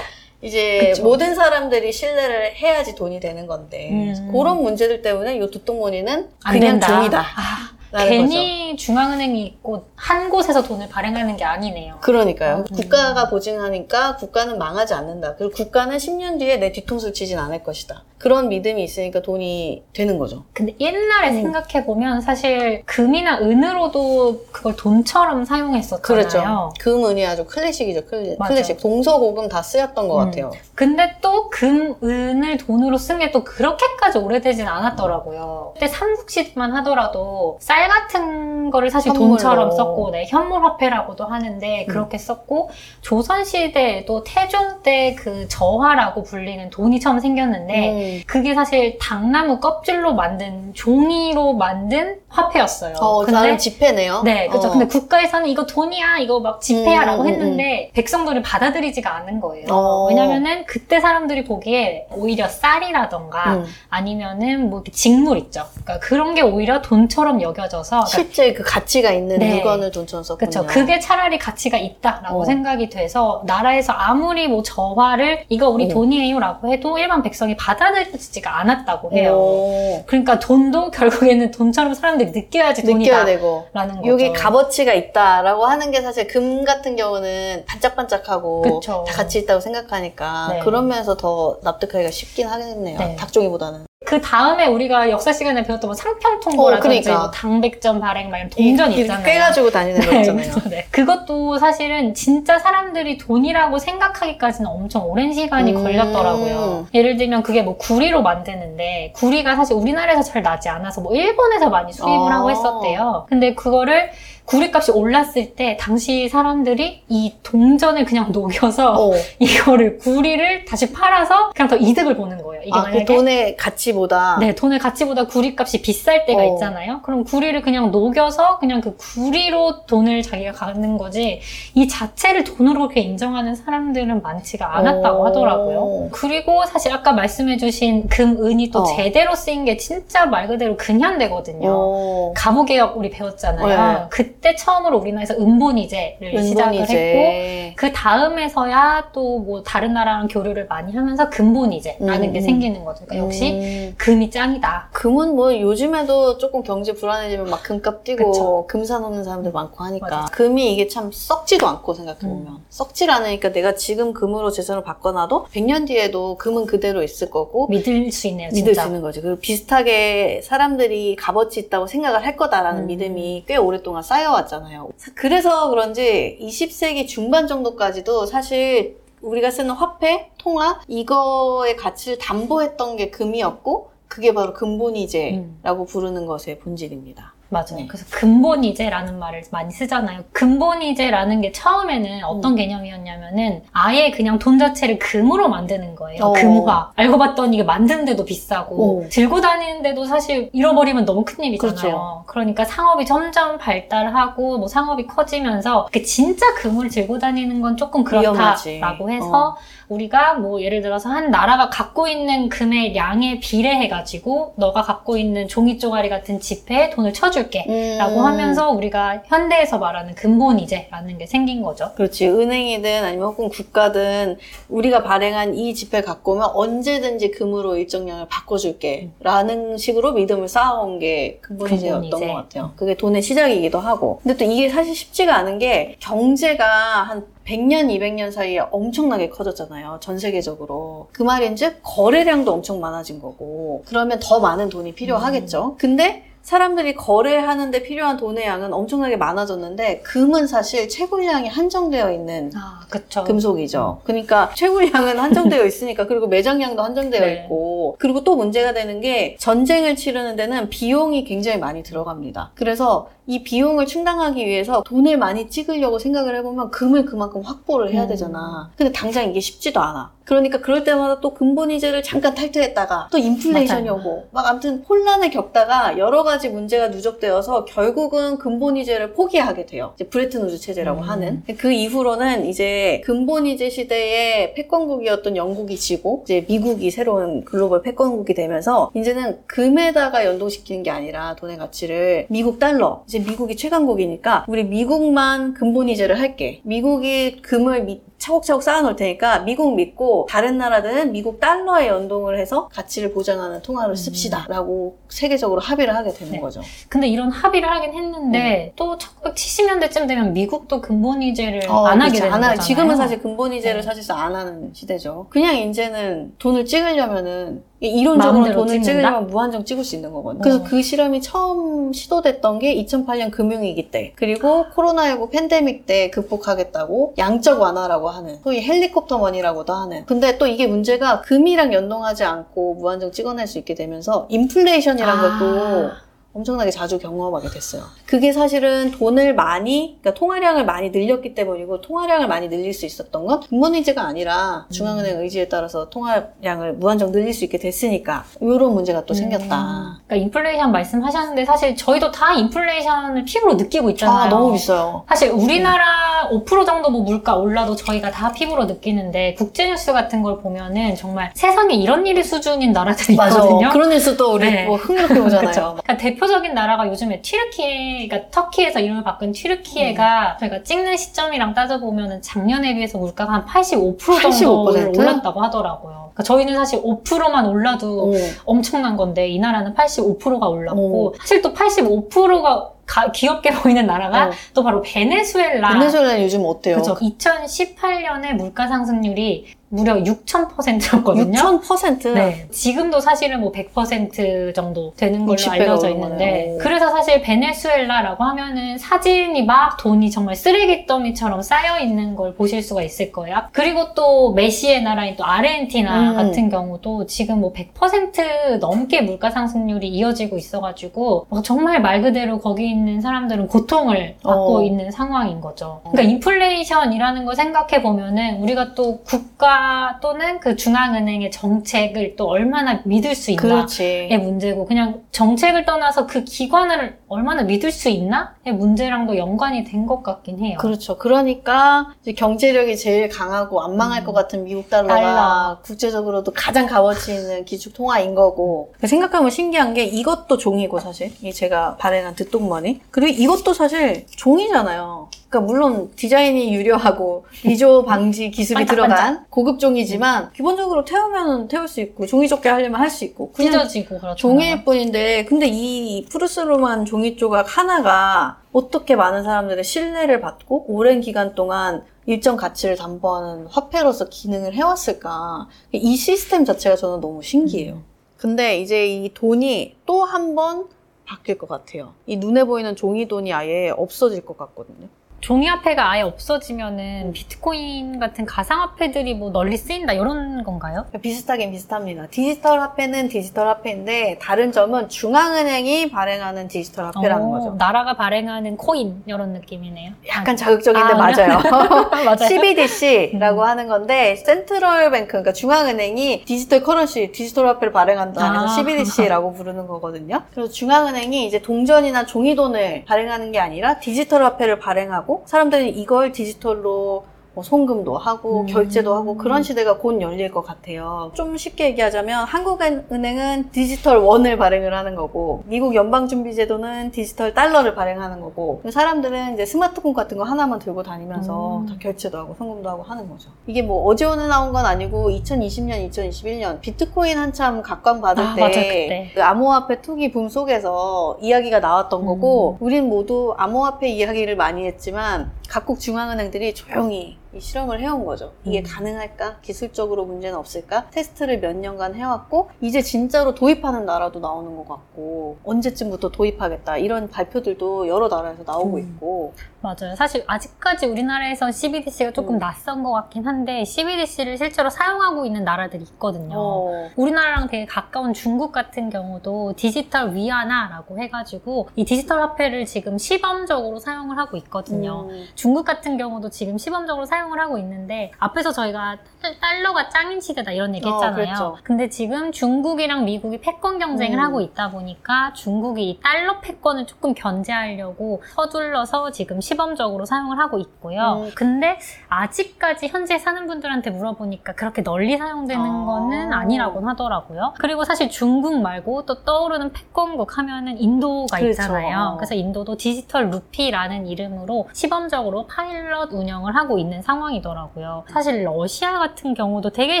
이제 0.42 0.90
그쵸. 0.90 1.02
모든 1.04 1.34
사람들이 1.34 1.90
신뢰를 1.92 2.54
해야지 2.56 2.94
돈이 2.94 3.18
되는 3.20 3.46
건데 3.46 3.88
음. 3.90 4.30
그런 4.30 4.62
문제들 4.62 5.00
때문에 5.00 5.36
이 5.36 5.50
두통머니는 5.50 6.28
안 6.44 6.52
그냥 6.52 6.72
된다. 6.80 6.86
종이다. 6.88 7.20
아, 7.20 7.70
괜히 7.98 8.76
중앙은행이 8.76 9.44
있고 9.46 9.84
한 9.96 10.28
곳에서 10.30 10.62
돈을 10.62 10.88
발행하는 10.88 11.36
게 11.36 11.44
아니네요. 11.44 11.98
그러니까요. 12.00 12.64
음. 12.70 12.76
국가가 12.76 13.28
보증하니까 13.28 14.16
국가는 14.16 14.58
망하지 14.58 14.94
않는다. 14.94 15.36
그리고 15.36 15.52
국가는 15.54 15.96
10년 15.96 16.38
뒤에 16.38 16.56
내 16.56 16.72
뒤통수를 16.72 17.14
치진 17.14 17.38
않을 17.38 17.62
것이다. 17.62 18.04
그런 18.18 18.48
믿음이 18.48 18.82
있으니까 18.82 19.20
돈이 19.20 19.82
되는 19.92 20.18
거죠. 20.18 20.44
근데 20.54 20.74
옛날에 20.80 21.28
음. 21.28 21.42
생각해 21.42 21.84
보면 21.84 22.22
사실 22.22 22.82
금이나 22.86 23.38
은으로도 23.40 24.46
그걸 24.50 24.74
돈처럼 24.76 25.44
사용했었잖아요. 25.44 26.00
그렇죠. 26.00 26.72
금 26.80 27.04
은이 27.04 27.26
아주 27.26 27.44
클래식이죠. 27.44 28.06
클래. 28.06 28.36
클래식. 28.46 28.80
동서고금 28.80 29.48
다 29.48 29.62
쓰였던 29.62 30.08
것 30.08 30.18
음. 30.22 30.24
같아요. 30.24 30.52
근데 30.74 31.16
또 31.20 31.50
금, 31.50 31.94
은을 32.02 32.56
돈으로 32.58 32.96
쓴 32.96 33.18
게 33.18 33.30
또 33.30 33.42
그렇게까지 33.44 34.18
오래되진 34.18 34.66
않았더라고요. 34.66 35.72
그때 35.74 35.86
삼국시대만 35.88 36.72
하더라도 36.76 37.58
쌀 37.60 37.83
같은 37.88 38.70
거를 38.70 38.90
사실 38.90 39.10
현물로. 39.10 39.28
돈처럼 39.30 39.70
썼고, 39.72 40.10
네, 40.10 40.26
현물화폐라고도 40.28 41.24
하는데 41.24 41.86
그렇게 41.86 42.18
썼고, 42.18 42.70
조선시대에도 43.02 44.24
태종 44.24 44.82
때 44.82 45.14
그 45.16 45.46
저화라고 45.48 46.22
불리는 46.22 46.70
돈이 46.70 47.00
처음 47.00 47.18
생겼는데, 47.20 47.90
음. 47.90 48.22
그게 48.26 48.54
사실 48.54 48.98
당나무 48.98 49.60
껍질로 49.60 50.14
만든 50.14 50.72
종이로 50.74 51.54
만든 51.54 52.20
화폐였어요. 52.28 52.94
어, 53.00 53.24
나름 53.26 53.56
지폐네요. 53.58 54.22
네, 54.24 54.48
그렇죠. 54.48 54.68
어. 54.68 54.70
근데 54.72 54.86
국가에서는 54.86 55.48
이거 55.48 55.66
돈이야, 55.66 56.18
이거 56.18 56.40
막 56.40 56.60
지폐야라고 56.60 57.22
음, 57.22 57.26
음, 57.26 57.32
했는데 57.32 57.90
백성들이 57.94 58.42
받아들이지가 58.42 59.14
않은 59.16 59.40
거예요. 59.40 59.66
어. 59.70 60.06
왜냐면은 60.08 60.64
그때 60.66 61.00
사람들이 61.00 61.44
보기에 61.44 62.06
오히려 62.12 62.48
쌀이라던가 62.48 63.54
음. 63.54 63.64
아니면은 63.88 64.68
뭐 64.70 64.82
직물 64.92 65.38
있죠. 65.38 65.64
그러니까 65.84 65.98
그런 66.06 66.34
게 66.34 66.42
오히려 66.42 66.82
돈처럼 66.82 67.40
여겨 67.40 67.63
져서 67.68 68.04
그러니까 68.04 68.10
실제 68.10 68.52
그 68.52 68.62
가치가 68.62 69.10
있는 69.10 69.38
네. 69.38 69.54
물건을 69.54 69.90
돈처럼 69.90 70.22
썼군요. 70.22 70.50
그렇죠. 70.50 70.66
그게 70.66 70.98
차라리 71.00 71.38
가치가 71.38 71.78
있다라고 71.78 72.42
어. 72.42 72.44
생각이 72.44 72.88
돼서 72.90 73.42
나라에서 73.46 73.92
아무리 73.92 74.48
뭐 74.48 74.62
저화를 74.62 75.44
이거 75.48 75.68
우리 75.68 75.86
어. 75.86 75.88
돈이에요라고 75.88 76.72
해도 76.72 76.98
일반 76.98 77.22
백성이 77.22 77.56
받아들이지가 77.56 78.60
않았다고 78.60 79.12
해요. 79.12 79.34
오. 79.36 80.02
그러니까 80.06 80.38
돈도 80.38 80.90
결국에는 80.92 81.50
돈처럼 81.50 81.94
사람들이 81.94 82.30
느껴야지 82.30 82.82
느껴야 82.82 82.94
돈이다라는 82.94 83.32
되고. 83.34 83.66
거죠. 83.72 84.00
여기 84.06 84.32
값어치가 84.32 84.92
있다라고 84.92 85.66
하는 85.66 85.90
게 85.90 86.00
사실 86.02 86.26
금 86.26 86.64
같은 86.64 86.96
경우는 86.96 87.64
반짝반짝하고 87.66 88.62
그쵸. 88.62 89.04
다 89.06 89.14
가치 89.14 89.38
있다고 89.40 89.60
생각하니까 89.60 90.48
네. 90.52 90.58
그런 90.60 90.88
면에서 90.88 91.16
더 91.16 91.58
납득하기가 91.62 92.10
쉽긴 92.10 92.46
하겠네요. 92.48 92.98
네. 92.98 93.16
닭종이보다는. 93.16 93.86
그 94.14 94.20
다음에 94.20 94.66
우리가 94.66 95.10
역사 95.10 95.32
시간에 95.32 95.64
배웠던 95.64 95.88
뭐 95.88 95.94
상평통보라든지 95.94 96.86
어, 96.86 97.02
그러니까. 97.02 97.18
뭐 97.18 97.30
당백전 97.32 97.98
발행 97.98 98.30
막 98.30 98.38
이런 98.38 98.48
동전 98.50 98.92
이렇게 98.92 99.00
있잖아요. 99.02 99.24
꿰가지고 99.24 99.70
다니는 99.72 100.00
거 100.02 100.10
네, 100.12 100.20
있잖아요. 100.20 100.52
그래서 100.52 100.68
네. 100.68 100.86
그것도 100.92 101.58
사실은 101.58 102.14
진짜 102.14 102.60
사람들이 102.60 103.18
돈이라고 103.18 103.76
생각하기까지는 103.76 104.70
엄청 104.70 105.10
오랜 105.10 105.32
시간이 105.32 105.72
음. 105.72 105.82
걸렸더라고요. 105.82 106.86
예를 106.94 107.16
들면 107.16 107.42
그게 107.42 107.62
뭐 107.62 107.76
구리로 107.76 108.22
만드는데 108.22 109.14
구리가 109.16 109.56
사실 109.56 109.74
우리나라에서 109.74 110.22
잘 110.22 110.42
나지 110.42 110.68
않아서 110.68 111.00
뭐 111.00 111.12
일본에서 111.12 111.68
많이 111.68 111.92
수입을 111.92 112.30
아. 112.30 112.36
하고 112.36 112.52
했었대요. 112.52 113.26
근데 113.28 113.54
그거를 113.54 114.10
구리값이 114.46 114.90
올랐을 114.92 115.54
때 115.56 115.76
당시 115.80 116.28
사람들이 116.28 117.02
이 117.08 117.34
동전을 117.42 118.04
그냥 118.04 118.30
녹여서 118.32 118.92
어. 118.92 119.12
이거를 119.38 119.98
구리를 119.98 120.64
다시 120.64 120.92
팔아서 120.92 121.50
그냥 121.50 121.68
더 121.68 121.76
이득을 121.76 122.16
보는 122.16 122.42
거예요. 122.42 122.62
이게 122.62 122.70
아, 122.72 122.82
만약에 122.82 123.04
그 123.04 123.14
돈의 123.14 123.56
가치보다. 123.56 124.38
네, 124.40 124.54
돈의 124.54 124.78
가치보다 124.78 125.26
구리값이 125.26 125.82
비쌀 125.82 126.26
때가 126.26 126.42
어. 126.42 126.54
있잖아요. 126.54 127.00
그럼 127.02 127.24
구리를 127.24 127.60
그냥 127.62 127.90
녹여서 127.90 128.58
그냥 128.58 128.80
그 128.80 128.96
구리로 128.96 129.86
돈을 129.86 130.22
자기가 130.22 130.52
갖는 130.52 130.98
거지 130.98 131.40
이 131.74 131.88
자체를 131.88 132.44
돈으로 132.44 132.80
그렇게 132.80 133.00
인정하는 133.00 133.54
사람들은 133.54 134.22
많지가 134.22 134.76
않았다고 134.76 135.22
어. 135.22 135.26
하더라고요. 135.26 136.08
그리고 136.12 136.64
사실 136.66 136.92
아까 136.92 137.12
말씀해주신 137.12 138.08
금, 138.08 138.44
은이 138.44 138.70
또 138.70 138.80
어. 138.80 138.96
제대로 138.96 139.34
쓰인 139.34 139.64
게 139.64 139.76
진짜 139.76 140.26
말 140.26 140.48
그대로 140.48 140.76
근현대거든요. 140.76 141.68
어. 141.70 142.32
가부개혁 142.36 142.96
우리 142.96 143.10
배웠잖아요. 143.10 143.66
네. 143.66 144.06
그 144.10 144.33
때 144.44 144.54
처음으로 144.56 144.98
우리나라에서 144.98 145.34
은본이제를 145.34 146.42
시작을 146.44 146.88
했고. 146.88 147.74
그 147.76 147.92
다음에서야 147.92 149.10
또 149.12 149.24
뭐 149.44 149.62
다른 149.62 149.92
나라랑 149.94 150.28
교류를 150.28 150.66
많이 150.66 150.92
하면서 150.92 151.28
근본이제라는 151.28 152.28
음, 152.28 152.32
게 152.32 152.38
음. 152.38 152.42
생기는 152.42 152.84
거죠. 152.84 153.04
그러니까 153.06 153.26
역시 153.26 153.52
음. 153.52 153.58
음. 153.60 153.94
금이 153.98 154.30
짱이다. 154.30 154.88
금은 154.92 155.34
뭐 155.34 155.58
요즘에도 155.58 156.38
조금 156.38 156.62
경제 156.62 156.92
불안해지면 156.92 157.50
막 157.50 157.62
금값 157.62 158.04
뛰고 158.04 158.30
그쵸. 158.32 158.66
금 158.68 158.84
사놓는 158.84 159.24
사람들 159.24 159.52
많고 159.52 159.84
하니까 159.84 160.06
맞아. 160.08 160.24
금이 160.32 160.72
이게 160.72 160.88
참 160.88 161.10
썩지도 161.12 161.66
않고 161.66 161.94
생각해보면 161.94 162.46
음. 162.46 162.64
썩질 162.68 163.10
않으니까 163.10 163.52
내가 163.52 163.74
지금 163.74 164.12
금으로 164.12 164.50
재산을 164.50 164.82
바꿔놔도 164.82 165.46
100년 165.52 165.86
뒤에도 165.86 166.36
금은 166.36 166.66
그대로 166.66 167.02
있을 167.02 167.30
거고 167.30 167.66
믿을 167.68 168.10
수 168.12 168.26
있네요, 168.28 168.50
진짜. 168.50 168.60
믿을 168.70 168.74
수 168.74 168.86
있는 168.88 169.02
거지. 169.02 169.20
그리고 169.20 169.38
비슷하게 169.40 170.40
사람들이 170.42 171.16
값어치 171.16 171.60
있다고 171.60 171.86
생각을 171.86 172.24
할 172.24 172.36
거다라는 172.36 172.82
음. 172.82 172.86
믿음이 172.86 173.44
꽤 173.46 173.56
오랫동안 173.56 174.02
쌓여 174.02 174.33
왔잖아요. 174.34 174.90
그래서 175.14 175.70
그런지 175.70 176.38
20세기 176.40 177.06
중반 177.08 177.46
정도까지도 177.46 178.26
사실 178.26 178.98
우리가 179.22 179.50
쓰는 179.50 179.70
화폐, 179.70 180.30
통화 180.38 180.80
이거의 180.86 181.76
가치를 181.76 182.18
담보했던 182.18 182.96
게 182.96 183.10
금이었고 183.10 183.90
그게 184.06 184.34
바로 184.34 184.52
근본이제라고 184.52 185.86
부르는 185.86 186.26
것의 186.26 186.58
본질입니다. 186.60 187.34
맞아요. 187.48 187.76
네. 187.76 187.86
그래서 187.86 188.04
근본이제라는 188.10 189.18
말을 189.18 189.42
많이 189.50 189.70
쓰잖아요. 189.70 190.24
근본이제라는 190.32 191.40
게 191.40 191.52
처음에는 191.52 192.24
어떤 192.24 192.52
음. 192.52 192.56
개념이었냐면은 192.56 193.62
아예 193.72 194.10
그냥 194.10 194.38
돈 194.38 194.58
자체를 194.58 194.98
금으로 194.98 195.48
만드는 195.48 195.94
거예요. 195.94 196.24
어. 196.24 196.32
금화. 196.32 196.92
알고 196.96 197.18
봤더니 197.18 197.56
이게 197.56 197.62
만드는데도 197.62 198.24
비싸고 198.24 199.04
어. 199.04 199.08
들고 199.08 199.40
다니는데도 199.40 200.04
사실 200.04 200.50
잃어버리면 200.52 201.04
너무 201.04 201.24
큰 201.24 201.44
일이잖아요. 201.44 201.76
그렇죠. 201.76 202.24
그러니까 202.26 202.64
상업이 202.64 203.04
점점 203.06 203.58
발달하고 203.58 204.58
뭐 204.58 204.66
상업이 204.66 205.06
커지면서 205.06 205.88
그 205.92 206.02
진짜 206.02 206.54
금을 206.54 206.88
들고 206.88 207.18
다니는 207.18 207.60
건 207.60 207.76
조금. 207.76 208.04
그렇다라고 208.04 209.10
해서 209.10 209.48
어. 209.48 209.56
우리가 209.88 210.34
뭐 210.34 210.62
예를 210.62 210.82
들어서 210.82 211.10
한 211.10 211.30
나라가 211.30 211.68
갖고 211.68 212.08
있는 212.08 212.48
금의 212.48 212.96
양에 212.96 213.38
비례해가지고 213.40 214.54
너가 214.56 214.82
갖고 214.82 215.16
있는 215.16 215.46
종이 215.48 215.78
쪼가리 215.78 216.08
같은 216.08 216.40
지폐에 216.40 216.90
돈을 216.90 217.12
쳐 217.12 217.30
줄게. 217.34 217.64
음. 217.68 217.98
라고 217.98 218.20
하면서 218.20 218.70
우리가 218.70 219.22
현대에서 219.26 219.78
말하는 219.78 220.14
근본이제라는 220.14 221.18
게 221.18 221.26
생긴 221.26 221.62
거죠. 221.62 221.90
그렇지. 221.96 222.26
은행이든 222.28 223.04
아니면 223.04 223.26
혹은 223.28 223.48
국가든 223.48 224.38
우리가 224.68 225.02
발행한 225.02 225.54
이 225.54 225.74
지폐를 225.74 226.04
갖고 226.04 226.32
오면 226.32 226.50
언제든지 226.54 227.30
금으로 227.32 227.76
일정량을 227.76 228.26
바꿔줄게. 228.28 229.10
라는 229.20 229.76
식으로 229.76 230.12
믿음을 230.12 230.48
쌓아온 230.48 230.98
게 230.98 231.38
근본이제였던 231.42 232.02
근본이제. 232.10 232.26
것 232.28 232.34
같아요. 232.34 232.72
그게 232.76 232.94
돈의 232.96 233.22
시작이기도 233.22 233.78
하고. 233.78 234.20
근데 234.22 234.36
또 234.36 234.44
이게 234.50 234.68
사실 234.68 234.94
쉽지가 234.94 235.34
않은 235.36 235.58
게 235.58 235.96
경제가 236.00 236.64
한 237.02 237.26
100년, 237.46 237.88
200년 237.90 238.32
사이에 238.32 238.58
엄청나게 238.70 239.28
커졌잖아요. 239.28 239.98
전 240.00 240.18
세계적으로. 240.18 241.08
그 241.12 241.22
말인 241.22 241.56
즉 241.56 241.78
거래량도 241.82 242.52
엄청 242.52 242.80
많아진 242.80 243.20
거고. 243.20 243.82
그러면 243.86 244.18
더 244.22 244.40
많은 244.40 244.70
돈이 244.70 244.94
필요하겠죠. 244.94 245.76
근데 245.78 246.22
사람들이 246.44 246.94
거래하는데 246.94 247.82
필요한 247.82 248.18
돈의 248.18 248.46
양은 248.46 248.74
엄청나게 248.74 249.16
많아졌는데 249.16 250.00
금은 250.00 250.46
사실 250.46 250.90
채굴량이 250.90 251.48
한정되어 251.48 252.12
있는 252.12 252.52
아, 252.54 252.80
그쵸. 252.90 253.24
금속이죠. 253.24 254.02
그러니까 254.04 254.50
채굴량은 254.54 255.18
한정되어 255.18 255.64
있으니까 255.64 256.06
그리고 256.06 256.26
매장량도 256.28 256.82
한정되어 256.82 257.20
네. 257.20 257.32
있고 257.44 257.96
그리고 257.98 258.22
또 258.24 258.36
문제가 258.36 258.74
되는 258.74 259.00
게 259.00 259.36
전쟁을 259.38 259.96
치르는 259.96 260.36
데는 260.36 260.68
비용이 260.68 261.24
굉장히 261.24 261.58
많이 261.58 261.82
들어갑니다. 261.82 262.52
그래서 262.54 263.08
이 263.26 263.42
비용을 263.42 263.86
충당하기 263.86 264.44
위해서 264.44 264.82
돈을 264.84 265.16
많이 265.18 265.48
찍으려고 265.48 265.98
생각을 265.98 266.36
해보면 266.36 266.70
금을 266.70 267.06
그만큼 267.06 267.40
확보를 267.42 267.92
해야 267.92 268.02
음. 268.02 268.08
되잖아. 268.08 268.70
근데 268.76 268.92
당장 268.92 269.30
이게 269.30 269.40
쉽지도 269.40 269.80
않아. 269.80 270.12
그러니까 270.24 270.60
그럴 270.60 270.84
때마다 270.84 271.20
또 271.20 271.34
근본이제를 271.34 272.02
잠깐 272.02 272.34
탈퇴했다가 272.34 273.08
또 273.12 273.18
인플레이션이 273.18 273.88
맞아요. 273.88 274.00
오고 274.00 274.28
막 274.30 274.46
아무튼 274.46 274.82
혼란을 274.88 275.30
겪다가 275.30 275.98
여러 275.98 276.22
가지 276.22 276.48
문제가 276.48 276.88
누적되어서 276.88 277.66
결국은 277.66 278.38
근본이제를 278.38 279.12
포기하게 279.12 279.66
돼요. 279.66 279.92
이제 279.96 280.04
브레튼 280.04 280.42
우즈 280.42 280.58
체제라고 280.58 281.02
음. 281.02 281.08
하는. 281.08 281.42
그 281.58 281.72
이후로는 281.72 282.46
이제 282.46 283.02
근본이제 283.04 283.68
시대의 283.68 284.54
패권국이었던 284.54 285.36
영국이 285.36 285.76
지고 285.76 286.22
이제 286.24 286.44
미국이 286.48 286.90
새로운 286.90 287.44
글로벌 287.44 287.82
패권국이 287.82 288.34
되면서 288.34 288.90
이제는 288.94 289.40
금에다가 289.46 290.24
연동시키는 290.24 290.82
게 290.82 290.90
아니라 290.90 291.36
돈의 291.36 291.58
가치를 291.58 292.26
미국 292.30 292.58
달러 292.58 293.04
이제 293.14 293.20
미국이 293.30 293.54
최강국이니까 293.54 294.44
우리 294.48 294.64
미국만 294.64 295.54
근본이제를 295.54 296.18
할게. 296.18 296.60
미국이 296.64 297.36
금을 297.42 297.84
미- 297.84 298.00
차곡차곡 298.24 298.62
쌓아놓을 298.62 298.96
테니까 298.96 299.40
미국 299.40 299.74
믿고 299.74 300.26
다른 300.30 300.56
나라들은 300.56 301.12
미국 301.12 301.40
달러에 301.40 301.88
연동을 301.88 302.38
해서 302.38 302.68
가치를 302.72 303.12
보장하는 303.12 303.60
통화를 303.60 303.96
씁시다 303.96 304.46
라고 304.48 304.96
세계적으로 305.10 305.60
합의를 305.60 305.94
하게 305.94 306.10
되는 306.10 306.32
네. 306.32 306.40
거죠. 306.40 306.62
근데 306.88 307.06
이런 307.06 307.30
합의를 307.30 307.68
하긴 307.68 307.92
했는데 307.92 308.72
또 308.76 308.96
1970년대쯤 308.96 310.08
되면 310.08 310.32
미국도 310.32 310.80
금본위제를 310.80 311.68
어, 311.68 311.84
안 311.86 312.00
하게 312.00 312.12
그렇지. 312.12 312.20
되는 312.22 312.32
안 312.34 312.42
하- 312.44 312.48
거잖아요. 312.52 312.66
지금은 312.66 312.96
사실 312.96 313.20
금본위제를 313.20 313.80
네. 313.80 313.86
사실상 313.86 314.18
안 314.18 314.34
하는 314.34 314.70
시대죠. 314.72 315.26
그냥 315.28 315.56
이제는 315.56 316.34
돈을 316.38 316.64
찍으려면은 316.64 317.62
이론적으로 317.80 318.32
마음대로 318.32 318.60
돈을 318.60 318.80
찍는다? 318.82 318.90
찍으려면 318.92 319.26
무한정 319.26 319.64
찍을 319.66 319.84
수 319.84 319.94
있는 319.94 320.10
거거든요. 320.12 320.40
그래서 320.42 320.60
어. 320.60 320.64
그 320.64 320.80
실험이 320.80 321.20
처음 321.20 321.92
시도됐던 321.92 322.58
게 322.58 322.74
2008년 322.82 323.30
금융위기 323.30 323.90
때 323.90 324.12
그리고 324.16 324.64
코로나19 324.74 325.30
팬데믹 325.30 325.84
때 325.84 326.08
극복하겠다고 326.10 327.14
양적 327.18 327.60
완화라고 327.60 328.08
하는 328.14 328.38
소위 328.42 328.62
helicopter 328.62 329.18
money라고도 329.18 329.72
하는 329.72 330.04
근데 330.06 330.38
또 330.38 330.46
이게 330.46 330.66
문제가 330.66 331.20
금이랑 331.20 331.72
연동하지 331.72 332.24
않고 332.24 332.74
무한정 332.74 333.12
찍어낼 333.12 333.46
수 333.46 333.58
있게 333.58 333.74
되면서 333.74 334.26
인플레이션이란 334.30 335.18
아. 335.18 335.38
것도 335.38 336.03
엄청나게 336.34 336.70
자주 336.72 336.98
경험하게 336.98 337.48
됐어요. 337.48 337.84
그게 338.06 338.32
사실은 338.32 338.90
돈을 338.90 339.34
많이, 339.36 339.98
그러니까 340.00 340.18
통화량을 340.18 340.64
많이 340.64 340.90
늘렸기 340.90 341.32
때문이고, 341.34 341.80
통화량을 341.80 342.26
많이 342.26 342.48
늘릴 342.48 342.74
수 342.74 342.86
있었던 342.86 343.24
건 343.24 343.40
근본이제가 343.48 344.02
아니라 344.02 344.66
중앙은행 344.72 345.20
의지에 345.20 345.48
따라서 345.48 345.88
통화량을 345.90 346.74
무한정 346.74 347.12
늘릴 347.12 347.32
수 347.32 347.44
있게 347.44 347.58
됐으니까, 347.58 348.24
이런 348.40 348.74
문제가 348.74 349.04
또 349.04 349.14
생겼다. 349.14 349.44
음. 349.60 349.94
그러니까 350.08 350.16
인플레이션 350.26 350.72
말씀하셨는데 350.72 351.44
사실 351.44 351.76
저희도 351.76 352.10
다 352.10 352.32
인플레이션을 352.34 353.24
피부로 353.24 353.54
느끼고 353.54 353.90
있잖아요. 353.90 354.18
아, 354.18 354.28
너무 354.28 354.52
비싸요. 354.54 355.04
사실 355.08 355.30
우리나라 355.30 356.28
5% 356.32 356.66
정도 356.66 356.90
뭐 356.90 357.02
물가 357.02 357.36
올라도 357.36 357.76
저희가 357.76 358.10
다 358.10 358.32
피부로 358.32 358.64
느끼는데 358.64 359.34
국제 359.34 359.68
뉴스 359.68 359.92
같은 359.92 360.22
걸 360.22 360.38
보면은 360.40 360.96
정말 360.96 361.30
세상에 361.34 361.74
이런 361.74 362.06
일이 362.06 362.24
수준인 362.24 362.72
나라들이 362.72 363.12
있거든요. 363.14 363.70
그런 363.70 363.90
뉴스도 363.90 364.32
우리 364.34 364.50
네. 364.50 364.64
뭐 364.66 364.76
흥미롭게 364.76 365.14
보잖아요. 365.20 365.52
그러니까 365.52 365.96
대표 365.96 366.23
적인 366.26 366.54
나라가 366.54 366.86
요즘에 366.88 367.22
튀르키예, 367.22 368.06
그러니까 368.08 368.30
터키에서 368.30 368.80
이름을 368.80 369.02
바꾼 369.04 369.32
튀르키예가 369.32 370.36
저희가 370.40 370.62
찍는 370.62 370.96
시점이랑 370.96 371.54
따져보면 371.54 372.22
작년에 372.22 372.74
비해서 372.74 372.98
물가가 372.98 373.32
한 373.32 373.44
85% 373.46 373.98
정도를 374.38 374.92
85%? 374.92 374.98
올랐다고 374.98 375.42
하더라고요. 375.42 375.94
그러니까 376.14 376.22
저희는 376.22 376.54
사실 376.54 376.80
5%만 376.82 377.46
올라도 377.46 378.10
오. 378.10 378.14
엄청난 378.44 378.96
건데 378.96 379.28
이 379.28 379.38
나라는 379.38 379.74
85%가 379.74 380.48
올랐고 380.48 380.80
오. 380.80 381.14
사실 381.18 381.42
또 381.42 381.52
85%가 381.52 382.70
귀엽게 383.14 383.50
보이는 383.62 383.86
나라가 383.86 384.26
어. 384.26 384.30
또 384.52 384.62
바로 384.62 384.82
베네수엘라. 384.82 385.70
베네수엘라는 385.72 386.22
요즘 386.22 386.44
어때요? 386.44 386.76
그죠. 386.76 386.94
2018년에 386.96 388.34
물가 388.34 388.66
상승률이 388.68 389.46
무려 389.74 389.96
6,000%였거든요. 389.96 391.36
6,000%? 391.36 392.14
네. 392.14 392.46
지금도 392.50 393.00
사실은 393.00 393.40
뭐 393.40 393.50
100% 393.50 394.54
정도 394.54 394.92
되는 394.96 395.26
걸로 395.26 395.32
60 395.32 395.52
배가 395.52 395.64
알려져 395.64 395.88
있는데. 395.90 396.56
그래서 396.60 396.90
사실 396.90 397.20
베네수엘라라고 397.22 398.22
하면은 398.22 398.78
사진이 398.78 399.44
막 399.44 399.76
돈이 399.78 400.12
정말 400.12 400.36
쓰레기 400.36 400.86
더미처럼 400.86 401.42
쌓여 401.42 401.80
있는 401.80 402.14
걸 402.14 402.34
보실 402.34 402.62
수가 402.62 402.82
있을 402.82 403.10
거예요. 403.10 403.42
그리고 403.50 403.94
또 403.94 404.32
메시의 404.32 404.82
나라인 404.84 405.16
또 405.16 405.24
아르헨티나 405.24 406.12
음. 406.12 406.16
같은 406.16 406.48
경우도 406.50 407.06
지금 407.06 407.40
뭐 407.40 407.52
100% 407.52 408.58
넘게 408.60 409.00
물가 409.00 409.30
상승률이 409.30 409.88
이어지고 409.88 410.36
있어가지고 410.38 411.26
뭐 411.28 411.42
정말 411.42 411.82
말 411.82 412.00
그대로 412.00 412.38
거기 412.38 412.70
있는 412.70 413.00
사람들은 413.00 413.48
고통을 413.48 414.16
받고 414.22 414.58
어. 414.58 414.62
있는 414.62 414.92
상황인 414.92 415.40
거죠. 415.40 415.80
그러니까 415.90 416.02
인플레이션이라는 416.02 417.24
걸 417.24 417.34
생각해 417.34 417.82
보면은 417.82 418.40
우리가 418.40 418.74
또 418.74 419.00
국가 419.02 419.63
또는 420.02 420.40
그 420.40 420.56
중앙은행의 420.56 421.30
정책을 421.30 422.16
또 422.16 422.26
얼마나 422.28 422.80
믿을 422.84 423.14
수 423.14 423.30
있나 423.30 423.42
그렇지. 423.42 423.84
의 424.10 424.18
문제고 424.18 424.66
그냥 424.66 425.02
정책을 425.12 425.64
떠나서 425.64 426.06
그 426.06 426.24
기관을 426.24 426.98
얼마나 427.08 427.42
믿을 427.42 427.70
수 427.70 427.88
있나의 427.88 428.52
문제랑도 428.52 429.16
연관이 429.16 429.62
된 429.64 429.84
것 429.86 430.02
같긴 430.02 430.38
해요. 430.38 430.56
그렇죠. 430.60 430.96
그러니까 430.96 431.92
경제력이 432.16 432.76
제일 432.76 433.08
강하고 433.08 433.62
안 433.62 433.76
망할 433.76 434.02
음. 434.02 434.06
것 434.06 434.12
같은 434.12 434.44
미국 434.44 434.70
달러가 434.70 434.94
달러. 434.94 435.58
국제적으로도 435.62 436.32
가장 436.34 436.66
값어치 436.66 437.14
있는 437.14 437.44
기축 437.44 437.74
통화인 437.74 438.14
거고. 438.14 438.72
생각하면 438.82 439.30
신기한 439.30 439.74
게 439.74 439.84
이것도 439.84 440.38
종이고 440.38 440.80
사실 440.80 441.12
이 441.22 441.32
제가 441.32 441.76
발행한 441.76 442.14
듣동머니 442.14 442.80
그리고 442.90 443.12
이것도 443.22 443.52
사실 443.52 444.06
종이잖아요. 444.16 445.08
그러니까 445.34 445.40
물론 445.40 445.90
디자인이 445.96 446.54
유려하고 446.54 447.26
위조 447.44 447.84
방지 447.84 448.30
기술이. 448.30 448.64
들어간 448.66 449.24
고급 449.30 449.58
종이지만 449.58 450.30
기본적으로 450.32 450.84
태우면 450.84 451.48
태울 451.48 451.66
수 451.66 451.80
있고 451.80 452.06
종이접기 452.06 452.46
하려면 452.48 452.80
할 452.80 452.88
수 452.88 453.04
있고 453.04 453.32
그냥 453.32 453.52
찢어지고 453.52 453.98
그렇죠. 453.98 454.16
종이일 454.16 454.64
뿐인데 454.64 455.24
근데 455.24 455.48
이 455.48 456.06
푸르스름한 456.08 456.84
종이 456.84 457.16
조각 457.16 457.58
하나가 457.58 458.38
어떻게 458.52 458.94
많은 458.94 459.24
사람들의 459.24 459.64
신뢰를 459.64 460.20
받고 460.20 460.66
오랜 460.68 461.00
기간 461.00 461.34
동안 461.34 461.82
일정 462.06 462.36
가치를 462.36 462.76
담보하는 462.76 463.46
화폐로서 463.48 464.08
기능을 464.08 464.54
해왔을까 464.54 465.48
이 465.72 465.96
시스템 465.96 466.44
자체가 466.44 466.76
저는 466.76 467.00
너무 467.00 467.22
신기해요. 467.22 467.82
근데 468.18 468.58
이제 468.60 468.86
이 468.86 469.12
돈이 469.12 469.76
또 469.86 470.04
한 470.04 470.34
번 470.36 470.66
바뀔 471.06 471.36
것 471.36 471.48
같아요. 471.48 471.92
이 472.06 472.16
눈에 472.16 472.44
보이는 472.44 472.76
종이 472.76 473.06
돈이 473.08 473.32
아예 473.32 473.70
없어질 473.76 474.24
것 474.24 474.38
같거든요. 474.38 474.88
종이화폐가 475.24 475.90
아예 475.90 476.02
없어지면은 476.02 477.12
비트코인 477.14 477.98
같은 477.98 478.26
가상화폐들이 478.26 479.14
뭐 479.14 479.32
널리 479.32 479.56
쓰인다 479.56 479.94
이런 479.94 480.44
건가요? 480.44 480.84
비슷하긴 481.00 481.50
비슷합니다. 481.50 482.08
디지털 482.08 482.60
화폐는 482.60 483.08
디지털 483.08 483.48
화폐인데 483.48 484.18
다른 484.20 484.52
점은 484.52 484.90
중앙은행이 484.90 485.90
발행하는 485.90 486.48
디지털 486.48 486.84
화폐라는 486.86 487.24
어, 487.24 487.30
거죠. 487.30 487.54
나라가 487.56 487.94
발행하는 487.96 488.58
코인 488.58 489.02
이런 489.06 489.32
느낌이네요. 489.32 489.92
약간 490.08 490.36
자극적인데 490.36 490.92
아, 490.92 490.96
맞아요. 490.96 491.38
맞아요. 492.04 492.16
CBDC라고 492.28 493.40
음. 493.40 493.46
하는 493.46 493.66
건데 493.66 494.16
central 494.16 494.90
bank 494.90 495.08
그러니까 495.08 495.32
중앙은행이 495.32 496.26
digital 496.26 496.62
currency, 496.62 497.12
디지털 497.12 497.46
화폐를 497.48 497.72
발행한다. 497.72 498.28
그래서 498.28 498.44
아. 498.44 498.48
CBDC라고 498.48 499.32
부르는 499.32 499.66
거거든요. 499.68 500.20
그래서 500.34 500.52
중앙은행이 500.52 501.26
이제 501.26 501.40
동전이나 501.40 502.04
종이돈을 502.04 502.84
발행하는 502.86 503.32
게 503.32 503.38
아니라 503.38 503.80
디지털 503.80 504.22
화폐를 504.22 504.58
발행하고 504.58 505.13
사람들이 505.26 505.70
이걸 505.70 506.12
디지털로 506.12 507.04
뭐 507.34 507.42
송금도 507.42 507.98
하고 507.98 508.42
음. 508.42 508.46
결제도 508.46 508.94
하고 508.94 509.16
그런 509.16 509.42
시대가 509.42 509.78
곧 509.78 510.00
열릴 510.00 510.30
것 510.30 510.42
같아요. 510.42 511.10
좀 511.14 511.36
쉽게 511.36 511.66
얘기하자면 511.66 512.24
한국은행은 512.26 513.50
디지털 513.50 513.98
원을 513.98 514.38
발행을 514.38 514.72
하는 514.72 514.94
거고 514.94 515.42
미국 515.46 515.74
연방준비제도는 515.74 516.92
디지털 516.92 517.34
달러를 517.34 517.74
발행하는 517.74 518.20
거고 518.20 518.62
사람들은 518.70 519.34
이제 519.34 519.44
스마트폰 519.44 519.94
같은 519.94 520.16
거 520.16 520.22
하나만 520.22 520.60
들고 520.60 520.84
다니면서 520.84 521.58
음. 521.58 521.66
다 521.66 521.74
결제도 521.80 522.18
하고 522.18 522.34
송금도 522.38 522.70
하고 522.70 522.82
하는 522.84 523.08
거죠. 523.08 523.30
이게 523.48 523.62
뭐 523.62 523.84
어제 523.84 524.04
오늘 524.04 524.28
나온 524.28 524.52
건 524.52 524.64
아니고 524.64 525.10
2020년, 525.10 525.90
2021년 525.90 526.60
비트코인 526.60 527.18
한참 527.18 527.62
각광받을 527.62 528.24
아, 528.24 528.34
때. 528.50 529.10
그 529.12 529.22
암호화폐 529.22 529.82
투기 529.82 530.12
붐 530.12 530.28
속에서 530.28 531.18
이야기가 531.20 531.58
나왔던 531.58 532.02
음. 532.02 532.06
거고 532.06 532.58
우린 532.60 532.88
모두 532.88 533.34
암호화폐 533.36 533.88
이야기를 533.88 534.36
많이 534.36 534.66
했지만 534.66 535.32
각국 535.48 535.80
중앙은행들이 535.80 536.54
조용히 536.54 536.94
이 536.94 537.23
실험을 537.38 537.80
해온 537.80 538.04
거죠. 538.04 538.32
이게 538.44 538.60
음. 538.60 538.64
가능할까? 538.66 539.40
기술적으로 539.40 540.04
문제는 540.04 540.36
없을까? 540.38 540.90
테스트를 540.90 541.40
몇 541.40 541.56
년간 541.56 541.94
해왔고 541.94 542.50
이제 542.60 542.82
진짜로 542.82 543.34
도입하는 543.34 543.84
나라도 543.86 544.20
나오는 544.20 544.56
것 544.56 544.68
같고 544.68 545.38
언제쯤부터 545.44 546.10
도입하겠다 546.10 546.78
이런 546.78 547.08
발표들도 547.08 547.88
여러 547.88 548.08
나라에서 548.08 548.42
나오고 548.44 548.76
음. 548.76 548.80
있고 548.80 549.32
맞아요. 549.64 549.94
사실 549.96 550.22
아직까지 550.26 550.84
우리나라에선 550.86 551.50
CBDC가 551.50 552.10
조금 552.12 552.34
음. 552.34 552.38
낯선 552.38 552.82
것 552.82 552.92
같긴 552.92 553.26
한데 553.26 553.64
CBDC를 553.64 554.36
실제로 554.36 554.68
사용하고 554.68 555.24
있는 555.24 555.42
나라들이 555.42 555.82
있거든요. 555.84 556.34
어, 556.36 556.90
우리나라랑 556.96 557.46
되게 557.46 557.64
가까운 557.64 558.12
중국 558.12 558.52
같은 558.52 558.90
경우도 558.90 559.54
디지털 559.56 560.14
위안화라고 560.14 560.98
해가지고 561.00 561.70
이 561.76 561.86
디지털 561.86 562.20
화폐를 562.20 562.66
지금 562.66 562.98
시범적으로 562.98 563.78
사용을 563.78 564.18
하고 564.18 564.36
있거든요. 564.36 565.06
음, 565.08 565.24
중국 565.34 565.64
같은 565.64 565.96
경우도 565.96 566.28
지금 566.28 566.58
시범적으로 566.58 567.06
사용을 567.06 567.40
하고 567.40 567.56
있는데 567.56 568.12
앞에서 568.18 568.52
저희가 568.52 568.98
달러- 569.22 569.38
달러가 569.40 569.88
짱인 569.88 570.20
시대다 570.20 570.52
이런 570.52 570.74
얘기 570.74 570.86
어, 570.86 570.92
했잖아요. 570.92 571.14
그랬죠. 571.14 571.56
근데 571.64 571.88
지금 571.88 572.32
중국이랑 572.32 573.06
미국이 573.06 573.40
패권 573.40 573.78
경쟁을 573.78 574.18
음. 574.18 574.22
하고 574.24 574.42
있다 574.42 574.70
보니까 574.70 575.32
중국이 575.32 575.88
이 575.88 576.00
달러 576.02 576.40
패권을 576.40 576.84
조금 576.86 577.14
견제하려고 577.14 578.22
서둘러서 578.34 579.10
지금 579.12 579.40
시 579.40 579.53
범적으로 579.56 580.04
사용을 580.04 580.38
하고 580.38 580.58
있고요. 580.58 581.24
음. 581.24 581.30
근데 581.34 581.78
아직까지 582.08 582.88
현재 582.88 583.18
사는 583.18 583.46
분들한테 583.46 583.90
물어보니까 583.90 584.54
그렇게 584.54 584.82
널리 584.82 585.16
사용되는 585.16 585.64
아. 585.64 585.84
거는 585.84 586.32
아니라고는 586.32 586.88
하더라고요. 586.90 587.54
그리고 587.58 587.84
사실 587.84 588.10
중국 588.10 588.60
말고 588.60 589.06
또 589.06 589.24
떠오르는 589.24 589.72
패권국 589.72 590.38
하면은 590.38 590.78
인도가 590.78 591.38
그렇죠. 591.38 591.50
있잖아요. 591.50 592.14
그래서 592.16 592.34
인도도 592.34 592.76
디지털 592.76 593.30
루피라는 593.30 594.06
이름으로 594.06 594.68
시범적으로 594.72 595.46
파일럿 595.46 596.12
운영을 596.12 596.54
하고 596.56 596.78
있는 596.78 597.02
상황이더라고요. 597.02 598.04
사실 598.08 598.44
러시아 598.44 598.98
같은 598.98 599.34
경우도 599.34 599.70
되게 599.70 600.00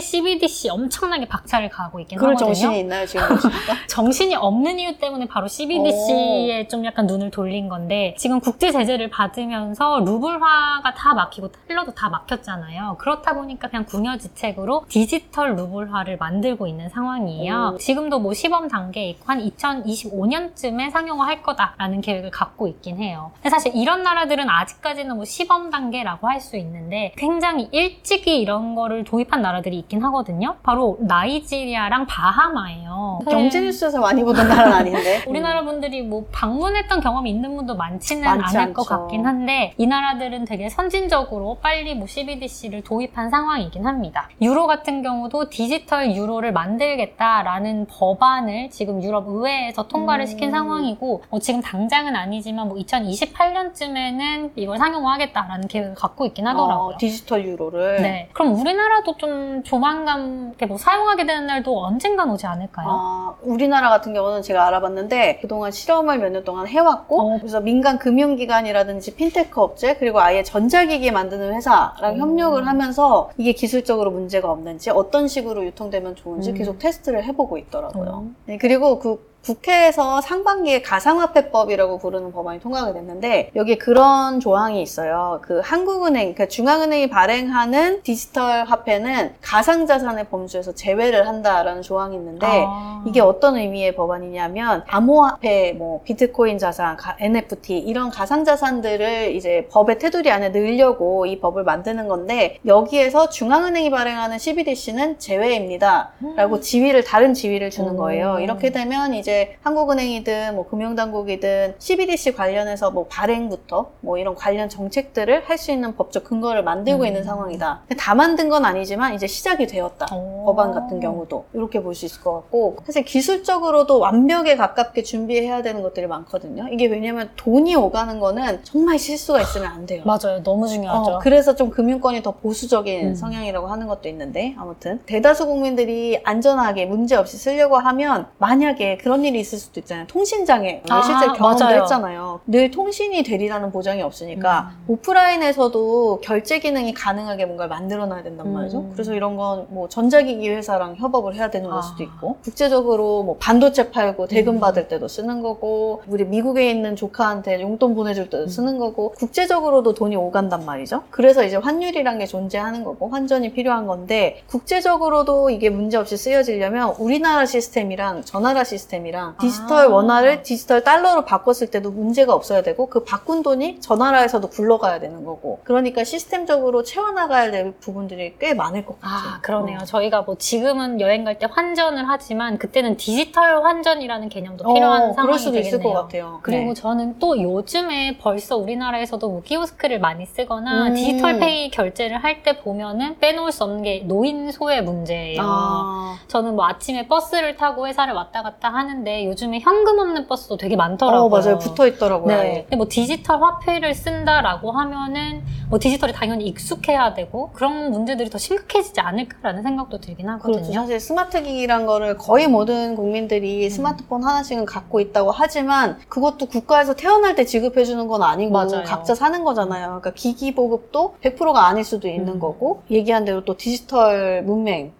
CBDC 0.00 0.70
엄청나게 0.70 1.26
박차를 1.26 1.68
가하고 1.68 2.00
있긴 2.00 2.18
그럴 2.18 2.34
하거든요. 2.34 2.54
정신이 2.54 2.80
있나요 2.80 3.06
지금? 3.06 3.26
정신이 3.88 4.36
없는 4.36 4.78
이유 4.78 4.98
때문에 4.98 5.26
바로 5.26 5.48
CBDC에 5.48 6.68
좀 6.68 6.84
약간 6.84 7.06
눈을 7.06 7.30
돌린 7.30 7.68
건데 7.68 8.14
지금 8.18 8.40
국제 8.40 8.70
제재를 8.70 9.10
받 9.10 9.36
으면서 9.44 10.00
루블화가 10.00 10.94
다 10.94 11.14
막히고 11.14 11.50
달러도 11.68 11.94
다 11.94 12.08
막혔잖아요. 12.08 12.96
그렇다 12.98 13.34
보니까 13.34 13.68
그냥 13.68 13.84
궁여지책으로 13.84 14.84
디지털 14.88 15.56
루블화를 15.56 16.16
만들고 16.18 16.66
있는 16.66 16.88
상황이에요. 16.88 17.72
오. 17.74 17.78
지금도 17.78 18.20
뭐 18.20 18.32
시범 18.34 18.68
단계에 18.68 19.10
있고 19.10 19.24
한 19.26 19.40
2025년쯤에 19.40 20.90
상용화할 20.90 21.42
거다라는 21.42 22.00
계획을 22.00 22.30
갖고 22.30 22.66
있긴 22.68 22.98
해요. 22.98 23.32
근데 23.36 23.50
사실 23.50 23.72
이런 23.74 24.02
나라들은 24.02 24.48
아직까지는 24.48 25.16
뭐 25.16 25.24
시범 25.24 25.70
단계라고 25.70 26.28
할 26.28 26.44
수 26.44 26.56
있는데 26.58 27.12
굉장히 27.16 27.68
일찍이 27.72 28.38
이런 28.40 28.74
거를 28.74 29.04
도입한 29.04 29.40
나라들이 29.40 29.78
있긴 29.78 30.02
하거든요. 30.04 30.56
바로 30.62 30.98
나이지리아랑 31.00 32.06
바하마예요. 32.06 33.20
경제 33.30 33.60
뉴스에서 33.60 34.00
많이 34.00 34.22
보던 34.22 34.46
나라는 34.48 34.72
아닌데. 34.72 35.24
우리나라 35.28 35.62
분들이 35.64 36.02
뭐 36.02 36.26
방문했던 36.32 37.00
경험이 37.00 37.30
있는 37.30 37.56
분도 37.56 37.76
많지는 37.76 38.24
많지 38.28 38.58
않을 38.58 38.74
것 38.74 38.82
않죠. 38.82 39.02
같긴 39.02 39.24
한데 39.26 39.33
이 39.78 39.86
나라들은 39.86 40.44
되게 40.44 40.68
선진적으로 40.68 41.58
빨리 41.60 41.94
뭐 41.94 42.06
CBDC를 42.06 42.82
도입한 42.84 43.30
상황이긴 43.30 43.86
합니다. 43.86 44.28
유로 44.40 44.66
같은 44.66 45.02
경우도 45.02 45.50
디지털 45.50 46.14
유로를 46.14 46.52
만들겠다라는 46.52 47.86
법안을 47.90 48.70
지금 48.70 49.02
유럽 49.02 49.24
의회에서 49.28 49.88
통과를 49.88 50.24
음. 50.24 50.26
시킨 50.26 50.50
상황이고 50.50 51.22
뭐 51.30 51.40
지금 51.40 51.60
당장은 51.60 52.14
아니지만 52.14 52.68
뭐 52.68 52.76
2028년쯤에는 52.78 54.50
이걸 54.56 54.78
상용화하겠다라는 54.78 55.68
계획을 55.68 55.94
갖고 55.94 56.26
있긴 56.26 56.46
하더라고요. 56.46 56.94
어, 56.94 56.98
디지털 56.98 57.44
유로를. 57.44 58.02
네. 58.02 58.28
그럼 58.32 58.54
우리나라도 58.60 59.16
좀 59.16 59.62
조만간 59.64 60.48
이렇게 60.48 60.66
뭐 60.66 60.76
사용하게 60.78 61.26
되는 61.26 61.46
날도 61.46 61.84
언젠간 61.84 62.30
오지 62.30 62.46
않을까요? 62.46 62.86
아, 62.88 63.34
우리나라 63.42 63.88
같은 63.88 64.12
경우는 64.14 64.42
제가 64.42 64.66
알아봤는데 64.66 65.38
그동안 65.40 65.70
실험을 65.70 66.18
몇 66.18 66.34
년 66.34 66.42
동안 66.44 66.66
해왔고 66.66 67.20
어. 67.34 67.38
그래서 67.38 67.60
민간 67.60 67.96
금융기관이라든지 67.98 69.14
핀테크 69.24 69.60
업체 69.60 69.94
그리고 69.94 70.20
아예 70.20 70.42
전자기기 70.42 71.10
만드는 71.10 71.54
회사랑 71.54 72.14
오. 72.14 72.18
협력을 72.18 72.66
하면서 72.66 73.30
이게 73.38 73.52
기술적으로 73.52 74.10
문제가 74.10 74.50
없는지 74.50 74.90
어떤 74.90 75.28
식으로 75.28 75.64
유통되면 75.64 76.16
좋은지 76.16 76.50
음. 76.50 76.54
계속 76.54 76.78
테스트를 76.78 77.24
해보고 77.24 77.56
있더라고요. 77.58 78.10
어. 78.10 78.30
네, 78.46 78.58
그리고 78.58 78.98
그 78.98 79.33
국회에서 79.64 80.22
상반기에 80.22 80.80
가상화폐법이라고 80.80 81.98
부르는 81.98 82.32
법안이 82.32 82.60
통과가 82.60 82.94
됐는데 82.94 83.50
여기에 83.54 83.76
그런 83.76 84.40
조항이 84.40 84.80
있어요. 84.80 85.40
그 85.42 85.60
한국은행, 85.62 86.32
그러니까 86.32 86.46
중앙은행이 86.48 87.10
발행하는 87.10 88.02
디지털 88.02 88.64
화폐는 88.64 89.34
가상자산의 89.42 90.28
범주에서 90.30 90.74
제외를 90.74 91.28
한다라는 91.28 91.82
조항이 91.82 92.16
있는데 92.16 92.46
아. 92.66 93.04
이게 93.06 93.20
어떤 93.20 93.56
의미의 93.56 93.94
법안이냐면 93.96 94.82
암호화폐, 94.88 95.74
뭐 95.74 96.00
비트코인 96.04 96.56
자산, 96.58 96.96
가- 96.96 97.16
NFT 97.20 97.78
이런 97.80 98.08
가상 98.10 98.44
자산들을 98.44 99.34
이제 99.36 99.68
법의 99.70 99.98
테두리 99.98 100.30
안에 100.30 100.48
넣으려고 100.48 101.26
이 101.26 101.38
법을 101.38 101.64
만드는 101.64 102.08
건데 102.08 102.58
여기에서 102.64 103.28
중앙은행이 103.28 103.90
발행하는 103.90 104.38
CBDC는 104.38 105.18
제외입니다.라고 105.18 106.60
지위를 106.60 107.04
다른 107.04 107.34
지위를 107.34 107.68
주는 107.70 107.92
오. 107.92 107.96
거예요. 107.98 108.38
이렇게 108.40 108.70
되면 108.72 109.12
이제 109.12 109.33
한국은행이든 109.62 110.54
뭐 110.54 110.66
금융당국이든 110.68 111.74
CBDC 111.78 112.34
관련해서 112.34 112.90
뭐 112.90 113.06
발행부터 113.08 113.90
뭐 114.00 114.18
이런 114.18 114.34
관련 114.34 114.68
정책들을 114.68 115.44
할 115.48 115.54
수 115.58 115.70
있는 115.70 115.94
법적 115.96 116.24
근거를 116.24 116.64
만들고 116.64 117.02
음. 117.02 117.06
있는 117.06 117.22
상황이다. 117.22 117.82
다 117.96 118.14
만든 118.16 118.48
건 118.48 118.64
아니지만 118.64 119.14
이제 119.14 119.26
시작이 119.28 119.66
되었다. 119.68 120.06
오. 120.14 120.44
법안 120.46 120.72
같은 120.72 120.98
경우도 121.00 121.44
이렇게 121.54 121.80
볼 121.82 121.94
수 121.94 122.04
있을 122.06 122.20
것 122.22 122.32
같고 122.34 122.76
사실 122.84 123.04
기술적으로도 123.04 124.00
완벽에 124.00 124.56
가깝게 124.56 125.02
준비해야 125.04 125.62
되는 125.62 125.80
것들이 125.82 126.06
많거든요. 126.08 126.66
이게 126.72 126.86
왜냐면 126.86 127.30
돈이 127.36 127.76
오가는 127.76 128.18
거는 128.18 128.64
정말 128.64 128.98
실수가 128.98 129.40
있으면 129.42 129.70
안 129.70 129.86
돼요. 129.86 130.02
맞아요. 130.04 130.42
너무 130.42 130.66
중요하죠. 130.66 131.10
어, 131.12 131.18
그래서 131.20 131.54
좀 131.54 131.70
금융권이 131.70 132.22
더 132.22 132.32
보수적인 132.32 133.08
음. 133.10 133.14
성향이라고 133.14 133.68
하는 133.68 133.86
것도 133.86 134.08
있는데 134.08 134.54
아무튼 134.58 135.00
대다수 135.06 135.46
국민들이 135.46 136.20
안전하게 136.24 136.86
문제 136.86 137.14
없이 137.16 137.36
쓰려고 137.36 137.76
하면 137.78 138.26
만약에 138.38 138.96
그런 138.98 139.23
일이 139.24 139.40
있을 139.40 139.58
수도 139.58 139.80
있잖아요. 139.80 140.06
통신장애 140.06 140.82
아, 140.88 141.02
실제 141.02 141.26
경험도 141.26 141.64
맞아요. 141.64 141.82
했잖아요. 141.82 142.40
늘 142.46 142.70
통신이 142.70 143.22
되리라는 143.22 143.72
보장이 143.72 144.02
없으니까 144.02 144.70
음. 144.72 144.84
오프라인에서도 144.88 146.20
결제 146.22 146.58
기능이 146.58 146.94
가능하게 146.94 147.46
뭔가를 147.46 147.70
만들어놔야 147.70 148.22
된단 148.22 148.52
말이죠. 148.52 148.78
음. 148.78 148.90
그래서 148.92 149.14
이런 149.14 149.36
건 149.36 149.64
뭐 149.68 149.88
전자기기 149.88 150.48
회사랑 150.48 150.96
협업을 150.96 151.34
해야 151.34 151.50
되는 151.50 151.68
걸 151.68 151.78
아. 151.78 151.82
수도 151.82 152.02
있고 152.02 152.36
국제적으로 152.44 153.22
뭐 153.22 153.36
반도체 153.38 153.90
팔고 153.90 154.26
대금 154.26 154.56
음. 154.56 154.60
받을 154.60 154.88
때도 154.88 155.08
쓰는 155.08 155.42
거고 155.42 156.02
우리 156.06 156.24
미국에 156.24 156.70
있는 156.70 156.96
조카한테 156.96 157.60
용돈 157.62 157.94
보내줄 157.94 158.30
때도 158.30 158.44
음. 158.44 158.48
쓰는 158.48 158.78
거고 158.78 159.10
국제적으로도 159.18 159.94
돈이 159.94 160.16
오간단 160.16 160.64
말이죠. 160.64 161.02
그래서 161.10 161.44
이제 161.44 161.56
환율이란 161.56 162.18
게 162.18 162.26
존재하는 162.26 162.84
거고 162.84 163.08
환전이 163.08 163.52
필요한 163.52 163.86
건데 163.86 164.42
국제적으로도 164.48 165.50
이게 165.50 165.70
문제 165.70 165.96
없이 165.96 166.16
쓰여지려면 166.16 166.94
우리나라 166.98 167.46
시스템이랑 167.46 168.22
저 168.24 168.40
나라 168.40 168.64
시스템이랑 168.64 169.13
디지털 169.40 169.86
아. 169.86 169.88
원화를 169.88 170.42
디지털 170.42 170.82
달러로 170.84 171.24
바꿨을 171.24 171.70
때도 171.70 171.90
문제가 171.90 172.34
없어야 172.34 172.62
되고 172.62 172.86
그 172.88 173.04
바꾼 173.04 173.42
돈이 173.42 173.78
저 173.80 173.96
나라에서도 173.96 174.48
굴러가야 174.48 175.00
되는 175.00 175.24
거고 175.24 175.60
그러니까 175.64 176.04
시스템적으로 176.04 176.82
채워나가야 176.82 177.50
될 177.50 177.72
부분들이 177.80 178.36
꽤 178.38 178.54
많을 178.54 178.84
것 178.84 179.00
같아요. 179.00 179.30
아, 179.36 179.40
그러네요. 179.40 179.78
어. 179.82 179.84
저희가 179.84 180.22
뭐 180.22 180.36
지금은 180.36 181.00
여행 181.00 181.24
갈 181.24 181.34
때 181.38 181.46
환전을 181.50 182.04
하지만 182.08 182.58
그때는 182.58 182.96
디지털 182.96 183.64
환전이라는 183.64 184.28
개념도 184.28 184.72
필요한 184.72 185.02
어, 185.02 185.12
상황이 185.14 185.26
그럴 185.26 185.38
수도 185.38 185.52
되겠네요. 185.52 185.68
있을 185.68 185.82
것 185.82 185.92
같아요. 185.92 186.38
그리고 186.42 186.72
네. 186.72 186.74
저는 186.74 187.18
또 187.18 187.40
요즘에 187.42 188.18
벌써 188.18 188.56
우리나라에서도 188.56 189.28
뭐 189.28 189.42
키오스크를 189.42 189.98
많이 189.98 190.24
쓰거나 190.26 190.86
음. 190.88 190.94
디지털 190.94 191.38
페이 191.40 191.70
결제를 191.70 192.22
할 192.22 192.34
때 192.44 192.58
보면은 192.58 193.18
빼놓을 193.20 193.52
수 193.52 193.64
없는 193.64 193.82
게 193.82 194.04
노인 194.06 194.50
소외 194.52 194.80
문제예요. 194.82 195.40
아, 195.42 196.16
저는 196.28 196.54
뭐 196.56 196.66
아침에 196.66 197.06
버스를 197.08 197.56
타고 197.56 197.86
회사를 197.86 198.12
왔다 198.12 198.42
갔다 198.42 198.68
하는 198.68 198.93
데 199.02 199.26
요즘에 199.26 199.60
현금 199.60 199.98
없는 199.98 200.28
버스도 200.28 200.56
되게 200.56 200.76
많더라고요. 200.76 201.24
어, 201.24 201.28
맞아요. 201.28 201.58
붙어 201.58 201.86
있더라고요. 201.88 202.36
네. 202.36 202.62
근데 202.62 202.76
뭐 202.76 202.86
디지털 202.88 203.42
화폐를 203.42 203.94
쓴다라고 203.94 204.70
하면은 204.70 205.42
뭐 205.68 205.78
디지털이 205.78 206.12
당연히 206.12 206.46
익숙해야 206.46 207.14
되고 207.14 207.50
그런 207.52 207.90
문제들이 207.90 208.30
더 208.30 208.38
심각해지지 208.38 209.00
않을까라는 209.00 209.62
생각도 209.62 209.98
들긴 209.98 210.28
하거든요. 210.28 210.54
그렇죠. 210.62 210.72
사실 210.72 211.00
스마트 211.00 211.42
기기란 211.42 211.86
거를 211.86 212.16
거의 212.16 212.46
모든 212.46 212.94
국민들이 212.94 213.68
스마트폰 213.70 214.22
하나씩은 214.22 214.66
갖고 214.66 215.00
있다고 215.00 215.30
하지만 215.32 215.98
그것도 216.08 216.46
국가에서 216.46 216.94
태어날 216.94 217.34
때 217.34 217.44
지급해 217.44 217.84
주는 217.84 218.06
건 218.06 218.22
아니고 218.22 218.52
맞아요. 218.52 218.84
각자 218.84 219.14
사는 219.14 219.42
거잖아요. 219.42 219.86
그러니까 219.86 220.12
기기 220.12 220.54
보급도 220.54 221.16
100%가 221.22 221.66
아닐 221.66 221.82
수도 221.82 222.06
있는 222.08 222.34
음. 222.34 222.38
거고 222.38 222.82
얘기한 222.90 223.24
대로 223.24 223.44
또 223.44 223.56
디지털 223.56 224.42
문맹 224.42 224.92